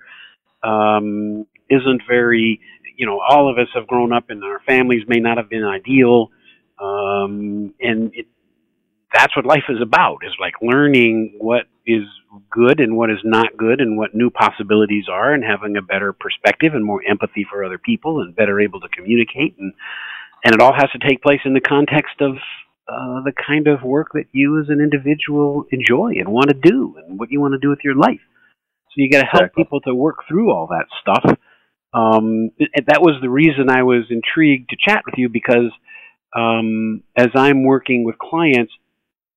um, 0.63 1.47
isn't 1.69 2.01
very 2.07 2.61
you 2.97 3.05
know, 3.05 3.19
all 3.19 3.49
of 3.49 3.57
us 3.57 3.67
have 3.75 3.87
grown 3.87 4.13
up 4.13 4.29
and 4.29 4.43
our 4.43 4.61
families 4.65 5.03
may 5.07 5.19
not 5.19 5.37
have 5.37 5.49
been 5.49 5.63
ideal. 5.63 6.31
Um, 6.79 7.73
and 7.79 8.11
it, 8.13 8.27
that's 9.13 9.35
what 9.35 9.45
life 9.45 9.63
is 9.69 9.81
about 9.81 10.19
is 10.23 10.33
like 10.39 10.53
learning 10.61 11.35
what 11.39 11.65
is 11.85 12.03
good 12.49 12.79
and 12.79 12.95
what 12.95 13.09
is 13.09 13.19
not 13.23 13.57
good 13.57 13.81
and 13.81 13.97
what 13.97 14.13
new 14.13 14.29
possibilities 14.29 15.05
are 15.11 15.33
and 15.33 15.43
having 15.43 15.75
a 15.75 15.81
better 15.81 16.13
perspective 16.13 16.73
and 16.73 16.85
more 16.85 17.01
empathy 17.09 17.45
for 17.49 17.65
other 17.65 17.77
people 17.77 18.21
and 18.21 18.35
better 18.35 18.59
able 18.59 18.79
to 18.79 18.87
communicate 18.89 19.55
and 19.57 19.73
and 20.43 20.55
it 20.55 20.61
all 20.61 20.73
has 20.73 20.89
to 20.91 21.07
take 21.07 21.21
place 21.21 21.41
in 21.45 21.53
the 21.53 21.61
context 21.61 22.15
of 22.19 22.33
uh, 22.87 23.21
the 23.23 23.33
kind 23.45 23.67
of 23.67 23.83
work 23.83 24.07
that 24.13 24.25
you 24.31 24.59
as 24.59 24.69
an 24.69 24.79
individual 24.81 25.65
enjoy 25.71 26.13
and 26.17 26.29
want 26.29 26.49
to 26.49 26.55
do 26.55 26.95
and 27.05 27.19
what 27.19 27.31
you 27.31 27.41
want 27.41 27.53
to 27.53 27.59
do 27.59 27.69
with 27.69 27.79
your 27.83 27.95
life 27.95 28.21
so 28.89 28.95
you 28.95 29.09
got 29.09 29.21
to 29.21 29.27
help 29.27 29.53
people 29.55 29.81
to 29.81 29.93
work 29.93 30.17
through 30.27 30.51
all 30.51 30.67
that 30.67 30.85
stuff 31.01 31.37
um, 31.93 32.51
that 32.87 33.01
was 33.01 33.19
the 33.21 33.29
reason 33.29 33.69
I 33.69 33.83
was 33.83 34.05
intrigued 34.09 34.69
to 34.69 34.77
chat 34.79 35.03
with 35.05 35.15
you 35.17 35.29
because 35.29 35.71
um, 36.35 37.03
as 37.15 37.29
I'm 37.35 37.63
working 37.63 38.05
with 38.05 38.17
clients, 38.17 38.71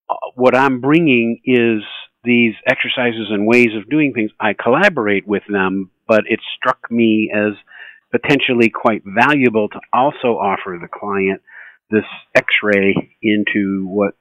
uh, 0.08 0.14
what 0.36 0.54
I'm 0.54 0.80
bringing 0.80 1.40
is 1.44 1.82
these 2.22 2.54
exercises 2.66 3.26
and 3.30 3.46
ways 3.46 3.70
of 3.76 3.90
doing 3.90 4.12
things. 4.12 4.30
I 4.40 4.54
collaborate 4.54 5.26
with 5.26 5.42
them, 5.48 5.90
but 6.06 6.24
it 6.26 6.40
struck 6.56 6.90
me 6.90 7.30
as 7.34 7.52
potentially 8.12 8.70
quite 8.70 9.02
valuable 9.04 9.68
to 9.68 9.80
also 9.92 10.38
offer 10.38 10.78
the 10.80 10.88
client 10.88 11.42
this 11.90 12.04
x-ray 12.34 13.16
into 13.22 13.86
what 13.86 14.14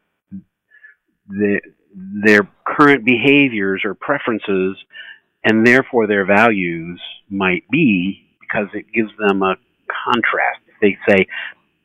the, 1.29 1.61
their 1.93 2.47
current 2.65 3.05
behaviors 3.05 3.83
or 3.85 3.93
preferences 3.93 4.75
and 5.43 5.65
therefore 5.65 6.07
their 6.07 6.25
values 6.25 6.99
might 7.29 7.63
be 7.69 8.22
because 8.53 8.67
it 8.73 8.85
gives 8.93 9.11
them 9.17 9.41
a 9.41 9.55
contrast. 10.05 10.59
They 10.81 10.97
say, 11.07 11.27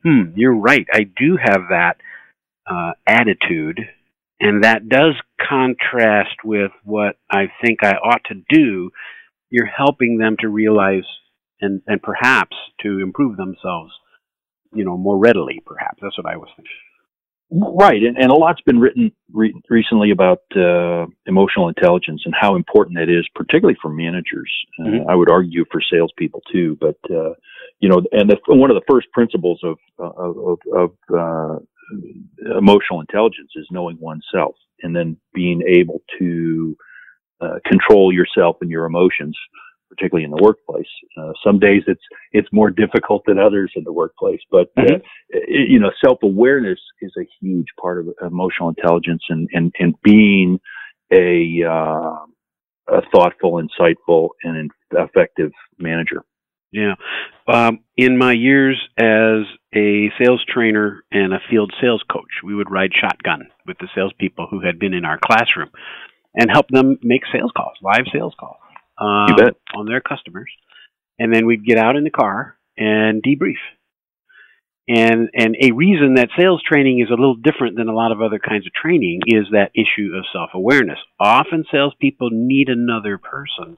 hmm, 0.03 0.33
you're 0.35 0.55
right, 0.55 0.85
I 0.91 1.03
do 1.03 1.37
have 1.41 1.63
that 1.69 1.97
uh, 2.69 2.91
attitude, 3.07 3.79
and 4.39 4.63
that 4.63 4.87
does 4.89 5.15
contrast 5.49 6.35
with 6.43 6.71
what 6.83 7.17
I 7.31 7.45
think 7.63 7.79
I 7.83 7.93
ought 7.93 8.23
to 8.25 8.41
do, 8.49 8.91
you're 9.49 9.65
helping 9.65 10.17
them 10.17 10.35
to 10.41 10.47
realize 10.49 11.05
and, 11.61 11.81
and 11.87 12.01
perhaps 12.01 12.55
to 12.81 12.99
improve 12.99 13.37
themselves 13.37 13.91
you 14.73 14.85
know, 14.85 14.97
more 14.97 15.17
readily. 15.17 15.61
Perhaps 15.65 15.99
that's 16.01 16.17
what 16.17 16.31
I 16.31 16.37
was 16.37 16.49
thinking. 16.55 16.71
Right, 17.51 18.03
and, 18.03 18.15
and 18.15 18.31
a 18.31 18.35
lot's 18.35 18.61
been 18.61 18.79
written 18.79 19.11
re- 19.33 19.59
recently 19.69 20.11
about 20.11 20.41
uh, 20.55 21.07
emotional 21.25 21.67
intelligence 21.67 22.21
and 22.25 22.33
how 22.39 22.55
important 22.55 22.97
that 22.97 23.09
is, 23.09 23.27
particularly 23.33 23.77
for 23.81 23.89
managers. 23.89 24.51
Uh, 24.79 24.83
mm-hmm. 24.83 25.09
I 25.09 25.15
would 25.15 25.31
argue 25.31 25.65
for 25.71 25.81
salespeople 25.81 26.41
too, 26.51 26.77
but 26.79 26.97
uh, 27.09 27.33
you 27.79 27.89
know, 27.89 28.03
and 28.11 28.29
the, 28.29 28.37
one 28.47 28.69
of 28.69 28.75
the 28.75 28.85
first 28.87 29.07
principles 29.13 29.59
of 29.63 29.77
of, 29.97 30.59
of 30.75 30.91
uh, 31.11 31.59
emotional 32.55 33.01
intelligence 33.01 33.51
is 33.55 33.67
knowing 33.71 33.97
oneself, 33.99 34.55
and 34.83 34.95
then 34.95 35.17
being 35.33 35.63
able 35.67 36.03
to 36.19 36.77
uh, 37.41 37.55
control 37.65 38.13
yourself 38.13 38.57
and 38.61 38.69
your 38.69 38.85
emotions 38.85 39.35
particularly 39.89 40.23
in 40.23 40.31
the 40.31 40.41
workplace. 40.41 40.87
Uh, 41.17 41.31
some 41.43 41.59
days 41.59 41.83
it's 41.87 42.01
it's 42.31 42.47
more 42.51 42.69
difficult 42.69 43.23
than 43.25 43.39
others 43.39 43.71
in 43.75 43.83
the 43.83 43.91
workplace, 43.91 44.39
but 44.51 44.71
uh, 44.77 44.81
mm-hmm. 44.81 44.95
it, 45.29 45.69
you 45.69 45.79
know, 45.79 45.91
self 46.03 46.19
awareness 46.23 46.79
is 47.01 47.11
a 47.17 47.27
huge 47.41 47.67
part 47.81 47.99
of 47.99 48.07
emotional 48.25 48.69
intelligence 48.69 49.23
and 49.29 49.49
and 49.51 49.73
and 49.79 49.95
being 50.03 50.59
a 51.11 51.63
uh, 51.67 52.25
a 52.87 53.01
thoughtful, 53.13 53.61
insightful, 53.61 54.29
and 54.43 54.71
effective 54.91 55.51
manager. 55.77 56.23
Yeah. 56.71 56.95
Um, 57.47 57.79
in 57.97 58.17
my 58.17 58.33
years 58.33 58.79
as 58.97 59.45
a 59.73 60.11
sales 60.21 60.43
trainer 60.47 61.03
and 61.11 61.33
a 61.33 61.39
field 61.49 61.73
sales 61.81 62.03
coach, 62.11 62.29
we 62.43 62.53
would 62.53 62.69
ride 62.69 62.91
shotgun 62.93 63.47
with 63.65 63.77
the 63.79 63.87
salespeople 63.95 64.47
who 64.51 64.61
had 64.61 64.77
been 64.77 64.93
in 64.93 65.03
our 65.03 65.17
classroom 65.17 65.69
and 66.35 66.51
help 66.51 66.67
them 66.69 66.99
make 67.01 67.23
sales 67.33 67.51
calls, 67.57 67.75
live 67.81 68.05
sales 68.13 68.35
calls 68.39 68.57
um, 68.99 69.35
on 69.75 69.85
their 69.85 70.01
customers, 70.01 70.51
and 71.17 71.33
then 71.33 71.45
we'd 71.45 71.65
get 71.65 71.77
out 71.77 71.95
in 71.95 72.03
the 72.03 72.09
car 72.09 72.57
and 72.77 73.23
debrief. 73.23 73.59
And 74.87 75.29
and 75.35 75.55
a 75.61 75.71
reason 75.71 76.15
that 76.15 76.29
sales 76.37 76.63
training 76.67 76.99
is 76.99 77.09
a 77.09 77.19
little 77.19 77.35
different 77.35 77.77
than 77.77 77.89
a 77.89 77.93
lot 77.93 78.11
of 78.11 78.21
other 78.21 78.39
kinds 78.39 78.65
of 78.65 78.73
training 78.73 79.21
is 79.27 79.45
that 79.51 79.71
issue 79.75 80.13
of 80.17 80.25
self 80.33 80.49
awareness. 80.55 80.97
Often 81.19 81.65
salespeople 81.71 82.29
need 82.31 82.69
another 82.69 83.19
person 83.19 83.77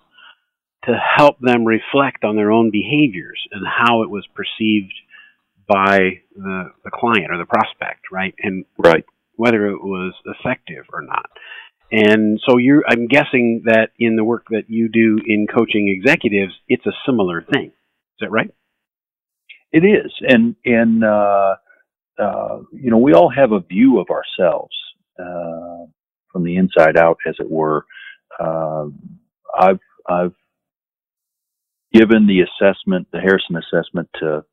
to 0.86 0.94
help 1.18 1.38
them 1.40 1.66
reflect 1.66 2.24
on 2.24 2.36
their 2.36 2.52
own 2.52 2.72
behaviors 2.72 3.40
and 3.52 3.66
how 3.68 4.04
it 4.04 4.10
was 4.10 4.26
perceived 4.34 4.94
by 5.68 6.22
the, 6.36 6.72
the 6.84 6.92
client 6.92 7.30
or 7.30 7.38
the 7.38 7.46
prospect, 7.46 8.12
right? 8.12 8.34
And 8.40 8.66
right. 8.78 9.06
whether 9.36 9.68
it 9.68 9.82
was 9.82 10.14
effective 10.26 10.86
or 10.92 11.02
not. 11.02 11.30
And 11.92 12.40
so 12.48 12.58
you're, 12.58 12.84
I'm 12.88 13.08
guessing 13.08 13.64
that 13.66 13.90
in 14.00 14.16
the 14.16 14.24
work 14.24 14.46
that 14.52 14.70
you 14.70 14.88
do 14.88 15.20
in 15.26 15.46
coaching 15.46 15.90
executives, 15.90 16.54
it's 16.70 16.86
a 16.86 16.94
similar 17.06 17.42
thing. 17.42 17.68
Is 17.68 18.20
that 18.22 18.32
right? 18.32 18.50
It 19.74 19.84
is. 19.84 20.12
And, 20.22 20.56
and, 20.64 21.04
uh, 21.04 21.56
uh, 22.18 22.60
you 22.72 22.92
know, 22.92 22.98
we 22.98 23.14
all 23.14 23.30
have 23.30 23.52
a 23.52 23.60
view 23.60 24.00
of 24.00 24.08
ourselves, 24.10 24.76
uh, 25.20 25.86
from 26.32 26.46
the 26.46 26.56
inside 26.56 26.98
out, 26.98 27.18
as 27.28 27.36
it 27.40 27.50
were. 27.50 27.86
Uh, 28.40 28.86
I've, 29.60 29.80
I've 30.08 30.34
given 31.92 32.26
the 32.26 32.42
assessment, 32.42 33.08
the 33.12 33.20
Harrison 33.20 33.58
assessment 33.58 34.08
to 34.22 34.46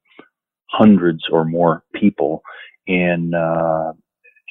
hundreds 0.66 1.22
or 1.31 1.44
more 1.44 1.85
people. 1.94 2.42
And, 2.88 3.33
uh, 3.33 3.92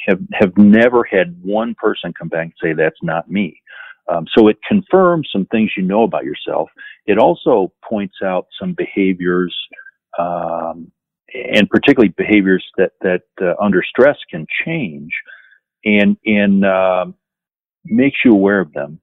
have 0.06 0.20
have 0.34 0.58
never 0.58 1.04
had 1.04 1.36
one 1.44 1.76
person 1.76 2.14
come 2.18 2.30
back 2.30 2.44
and 2.44 2.54
say 2.62 2.74
that's 2.74 3.02
not 3.02 3.30
me. 3.30 3.62
Um, 4.10 4.26
so 4.38 4.48
it 4.48 4.58
confirms 4.68 5.30
some 5.32 5.46
things 5.48 5.72
you 5.76 5.84
know 5.84 6.04
about 6.04 6.24
yourself. 6.24 6.70
It 7.06 7.18
also 7.18 7.74
points 7.88 8.16
out 8.24 8.48
some 8.60 8.74
behaviors, 8.74 9.56
um, 10.18 10.92
and 11.34 11.70
particularly 11.70 12.14
behaviors 12.18 12.66
that 12.78 12.92
that 13.02 13.24
uh, 13.42 13.54
under 13.62 13.84
stress 13.84 14.18
can 14.30 14.46
change, 14.66 15.12
and 15.84 16.18
and 16.26 16.66
uh, 16.66 17.06
makes 17.86 18.20
you 18.24 18.32
aware 18.32 18.62
of 18.62 18.72
them. 18.74 19.00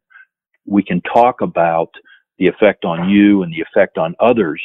We 0.67 0.83
can 0.83 1.03
talk 1.03 1.43
about 1.43 1.91
the 2.39 2.47
effect 2.47 2.85
on 2.85 3.09
you 3.09 3.43
and 3.43 3.53
the 3.53 3.61
effect 3.61 3.99
on 3.99 4.15
others 4.21 4.63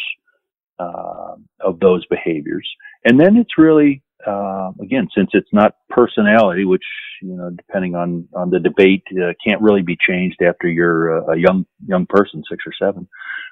uh, 0.80 1.36
of 1.60 1.80
those 1.82 2.06
behaviors, 2.06 2.68
and 3.04 3.20
then 3.20 3.36
it's 3.36 3.58
really 3.58 4.02
uh, 4.26 4.72
again, 4.82 5.08
since 5.16 5.30
it's 5.34 5.50
not 5.54 5.76
personality, 5.90 6.66
which 6.66 6.84
you 7.22 7.36
know, 7.36 7.50
depending 7.52 7.96
on 7.96 8.28
on 8.36 8.50
the 8.50 8.60
debate, 8.60 9.04
uh, 9.14 9.34
can't 9.46 9.62
really 9.62 9.82
be 9.82 9.98
changed 10.00 10.42
after 10.42 10.68
you're 10.68 11.18
a, 11.18 11.34
a 11.34 11.38
young 11.38 11.66
young 11.86 12.06
person, 12.08 12.44
six 12.50 12.64
or 12.66 12.74
seven. 12.80 13.08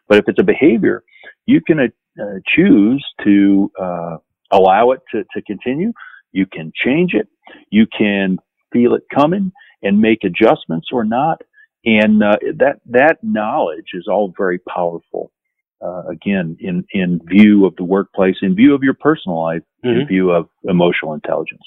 But 0.07 0.19
if 0.19 0.25
it's 0.27 0.39
a 0.39 0.43
behavior, 0.43 1.03
you 1.45 1.61
can 1.61 1.79
uh, 1.79 2.23
choose 2.47 3.05
to 3.23 3.71
uh, 3.79 4.17
allow 4.51 4.91
it 4.91 5.01
to, 5.11 5.23
to 5.33 5.41
continue. 5.43 5.91
You 6.31 6.45
can 6.45 6.71
change 6.75 7.13
it. 7.13 7.27
You 7.71 7.85
can 7.97 8.37
feel 8.73 8.93
it 8.93 9.03
coming 9.13 9.51
and 9.83 9.99
make 9.99 10.23
adjustments 10.23 10.89
or 10.91 11.03
not. 11.03 11.41
And 11.85 12.21
uh, 12.23 12.37
that 12.57 12.79
that 12.87 13.17
knowledge 13.23 13.91
is 13.93 14.07
all 14.09 14.33
very 14.37 14.59
powerful 14.59 15.31
uh, 15.81 16.03
again, 16.09 16.57
in, 16.59 16.85
in 16.91 17.19
view 17.25 17.65
of 17.65 17.75
the 17.75 17.83
workplace, 17.83 18.35
in 18.41 18.55
view 18.55 18.73
of 18.73 18.83
your 18.83 18.95
personal 18.95 19.41
life, 19.41 19.61
mm-hmm. 19.85 20.01
in 20.01 20.07
view 20.07 20.31
of 20.31 20.49
emotional 20.63 21.13
intelligence. 21.13 21.61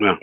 Well, 0.00 0.16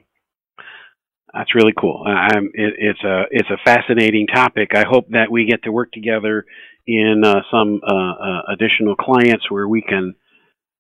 that's 1.34 1.54
really 1.54 1.74
cool. 1.78 2.06
It, 2.08 2.74
it's 2.78 3.04
a 3.04 3.24
it's 3.30 3.50
a 3.50 3.58
fascinating 3.66 4.28
topic. 4.28 4.70
I 4.74 4.86
hope 4.90 5.10
that 5.10 5.30
we 5.30 5.46
get 5.46 5.64
to 5.64 5.72
work 5.72 5.92
together 5.92 6.46
in 6.88 7.24
uh, 7.26 7.42
some 7.52 7.82
uh, 7.84 7.94
uh 7.94 8.42
additional 8.54 8.96
clients 8.96 9.52
where 9.52 9.68
we 9.68 9.82
can 9.82 10.16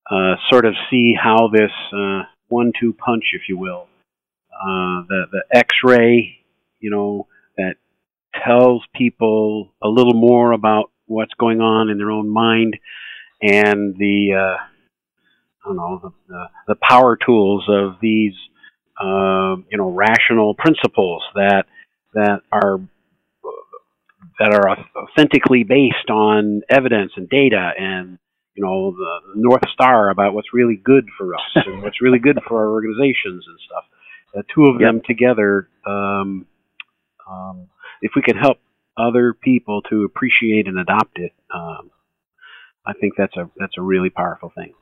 uh, 0.09 0.35
sort 0.49 0.65
of 0.65 0.73
see 0.89 1.13
how 1.21 1.49
this 1.51 1.71
uh, 1.93 2.21
one-two 2.47 2.93
punch, 2.93 3.23
if 3.33 3.49
you 3.49 3.57
will, 3.57 3.87
the 4.63 5.25
the 5.31 5.43
X-ray, 5.51 6.37
you 6.79 6.89
know, 6.89 7.27
that 7.57 7.75
tells 8.45 8.81
people 8.95 9.73
a 9.83 9.89
little 9.89 10.13
more 10.13 10.53
about 10.53 10.89
what's 11.07 11.33
going 11.39 11.61
on 11.61 11.89
in 11.89 11.97
their 11.97 12.11
own 12.11 12.29
mind 12.29 12.77
and 13.41 13.95
the 13.97 14.33
uh, 14.33 14.57
I 14.57 15.67
don't 15.67 15.77
know 15.77 15.99
the, 16.01 16.11
the, 16.27 16.45
the 16.69 16.75
power 16.75 17.17
tools 17.17 17.65
of 17.67 17.95
these 18.01 18.33
uh, 19.01 19.55
you 19.69 19.77
know 19.77 19.91
rational 19.91 20.55
principles 20.55 21.23
that 21.35 21.65
that 22.13 22.41
are 22.51 22.79
that 24.39 24.53
are 24.53 24.69
authentically 24.69 25.63
based 25.63 26.09
on 26.09 26.61
evidence 26.69 27.11
and 27.15 27.29
data 27.29 27.71
and 27.77 28.17
you 28.55 28.63
know 28.63 28.91
the 28.91 29.19
north 29.35 29.67
star 29.73 30.09
about 30.09 30.33
what's 30.33 30.53
really 30.53 30.79
good 30.81 31.05
for 31.17 31.35
us 31.35 31.41
and 31.55 31.81
what's 31.81 32.01
really 32.01 32.19
good 32.19 32.39
for 32.47 32.59
our 32.59 32.71
organizations 32.71 33.45
and 33.47 33.59
stuff 33.65 33.83
the 34.33 34.43
two 34.53 34.65
of 34.65 34.79
yep. 34.79 34.89
them 34.89 35.01
together 35.05 35.69
um, 35.85 36.45
um, 37.29 37.67
if 38.01 38.11
we 38.15 38.21
can 38.21 38.37
help 38.37 38.57
other 38.97 39.33
people 39.33 39.81
to 39.89 40.03
appreciate 40.03 40.67
and 40.67 40.79
adopt 40.79 41.19
it, 41.19 41.33
um, 41.53 41.91
I 42.85 42.93
think 42.93 43.13
that's 43.17 43.35
a 43.35 43.49
that's 43.57 43.77
a 43.77 43.81
really 43.81 44.09
powerful 44.09 44.51
thing. 44.55 44.73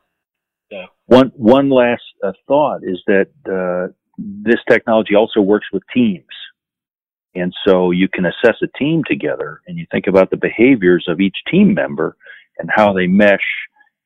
Yeah. 0.71 0.85
One 1.05 1.31
one 1.35 1.69
last 1.69 2.03
uh, 2.23 2.33
thought 2.47 2.81
is 2.83 3.01
that 3.07 3.27
uh, 3.47 3.93
this 4.17 4.59
technology 4.69 5.15
also 5.15 5.41
works 5.41 5.67
with 5.71 5.83
teams, 5.93 6.25
and 7.35 7.53
so 7.65 7.91
you 7.91 8.07
can 8.07 8.25
assess 8.25 8.55
a 8.61 8.77
team 8.77 9.03
together, 9.07 9.61
and 9.67 9.77
you 9.77 9.85
think 9.91 10.07
about 10.07 10.29
the 10.29 10.37
behaviors 10.37 11.05
of 11.07 11.19
each 11.19 11.37
team 11.49 11.73
member 11.73 12.17
and 12.59 12.69
how 12.73 12.93
they 12.93 13.07
mesh, 13.07 13.39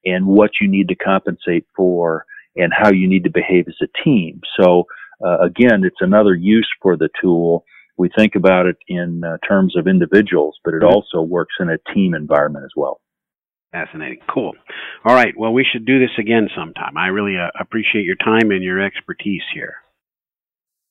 and 0.05 0.25
what 0.25 0.51
you 0.61 0.67
need 0.67 0.87
to 0.89 0.95
compensate 0.95 1.65
for, 1.75 2.25
and 2.55 2.71
how 2.75 2.91
you 2.91 3.07
need 3.07 3.23
to 3.23 3.29
behave 3.29 3.67
as 3.67 3.75
a 3.81 4.03
team. 4.03 4.41
So 4.59 4.85
uh, 5.25 5.39
again, 5.39 5.83
it's 5.83 6.01
another 6.01 6.35
use 6.35 6.69
for 6.81 6.95
the 6.95 7.09
tool 7.21 7.65
we 7.97 8.09
think 8.15 8.35
about 8.35 8.67
it 8.67 8.77
in 8.87 9.23
uh, 9.23 9.37
terms 9.47 9.75
of 9.75 9.87
individuals, 9.87 10.57
but 10.63 10.73
it 10.73 10.81
mm-hmm. 10.81 10.93
also 10.93 11.21
works 11.21 11.55
in 11.59 11.69
a 11.69 11.77
team 11.93 12.13
environment 12.13 12.65
as 12.65 12.71
well. 12.75 13.01
Fascinating. 13.71 14.19
Cool. 14.33 14.53
All 15.03 15.13
right. 15.13 15.33
Well, 15.37 15.51
we 15.51 15.65
should 15.69 15.85
do 15.85 15.99
this 15.99 16.11
again 16.17 16.47
sometime. 16.55 16.97
I 16.97 17.07
really 17.07 17.37
uh, 17.37 17.49
appreciate 17.59 18.05
your 18.05 18.15
time 18.15 18.51
and 18.51 18.63
your 18.63 18.81
expertise 18.81 19.41
here. 19.53 19.75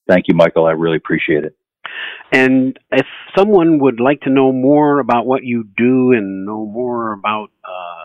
Thank 0.09 0.28
you, 0.28 0.34
Michael. 0.34 0.66
I 0.66 0.72
really 0.72 0.98
appreciate 0.98 1.44
it. 1.44 1.57
And 2.32 2.78
if 2.92 3.07
someone 3.36 3.78
would 3.80 4.00
like 4.00 4.20
to 4.22 4.30
know 4.30 4.52
more 4.52 5.00
about 5.00 5.26
what 5.26 5.44
you 5.44 5.64
do 5.76 6.12
and 6.12 6.44
know 6.44 6.66
more 6.66 7.12
about, 7.12 7.50
uh, 7.64 8.04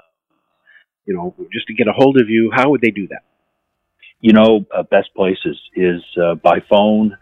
you 1.06 1.16
know, 1.16 1.36
just 1.52 1.68
to 1.68 1.74
get 1.74 1.88
a 1.88 1.94
hold 1.94 2.20
of 2.20 2.30
you, 2.30 2.52
how 2.56 2.70
would 2.70 2.82
they 2.82 2.92
do 2.92 3.08
that? 3.10 3.24
You 4.20 4.34
know, 4.34 4.66
uh, 4.76 4.84
best 4.84 5.10
places 5.16 5.60
is, 5.76 5.86
is 5.96 6.02
uh, 6.22 6.36
by 6.36 6.60
phone. 6.70 7.18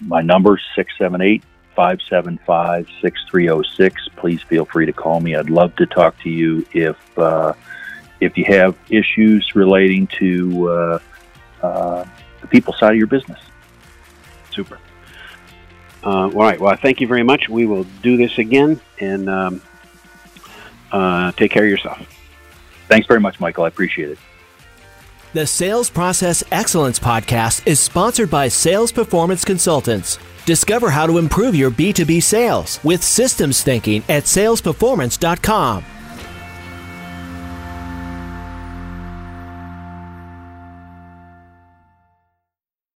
My 0.00 0.22
number 0.22 0.60
678 0.76 1.42
575 1.74 2.88
6306. 3.00 4.08
Please 4.16 4.42
feel 4.42 4.64
free 4.64 4.86
to 4.86 4.92
call 4.92 5.20
me. 5.20 5.36
I'd 5.36 5.50
love 5.50 5.74
to 5.76 5.86
talk 5.86 6.18
to 6.22 6.30
you 6.30 6.66
if 6.72 6.96
uh, 7.18 7.52
if 8.20 8.36
you 8.36 8.44
have 8.46 8.76
issues 8.90 9.54
relating 9.54 10.06
to 10.18 10.68
uh, 10.68 10.98
uh, 11.62 12.04
the 12.40 12.46
people 12.48 12.72
side 12.74 12.92
of 12.92 12.98
your 12.98 13.06
business. 13.06 13.40
Super. 14.50 14.78
Uh, 16.02 16.28
all 16.28 16.30
right. 16.30 16.60
Well, 16.60 16.76
thank 16.76 17.00
you 17.00 17.06
very 17.06 17.22
much. 17.22 17.48
We 17.48 17.66
will 17.66 17.84
do 18.02 18.16
this 18.16 18.38
again 18.38 18.80
and 19.00 19.28
um, 19.28 19.62
uh, 20.90 21.32
take 21.32 21.50
care 21.50 21.64
of 21.64 21.70
yourself. 21.70 21.98
Thanks 22.88 23.06
very 23.06 23.20
much, 23.20 23.40
Michael. 23.40 23.64
I 23.64 23.68
appreciate 23.68 24.10
it. 24.10 24.18
The 25.34 25.46
Sales 25.46 25.90
Process 25.90 26.42
Excellence 26.50 26.98
Podcast 26.98 27.66
is 27.66 27.78
sponsored 27.78 28.30
by 28.30 28.48
Sales 28.48 28.90
Performance 28.90 29.44
Consultants. 29.44 30.18
Discover 30.46 30.88
how 30.88 31.06
to 31.06 31.18
improve 31.18 31.54
your 31.54 31.70
B2B 31.70 32.22
sales 32.22 32.82
with 32.82 33.02
systems 33.02 33.62
thinking 33.62 34.02
at 34.08 34.24
salesperformance.com. 34.24 35.84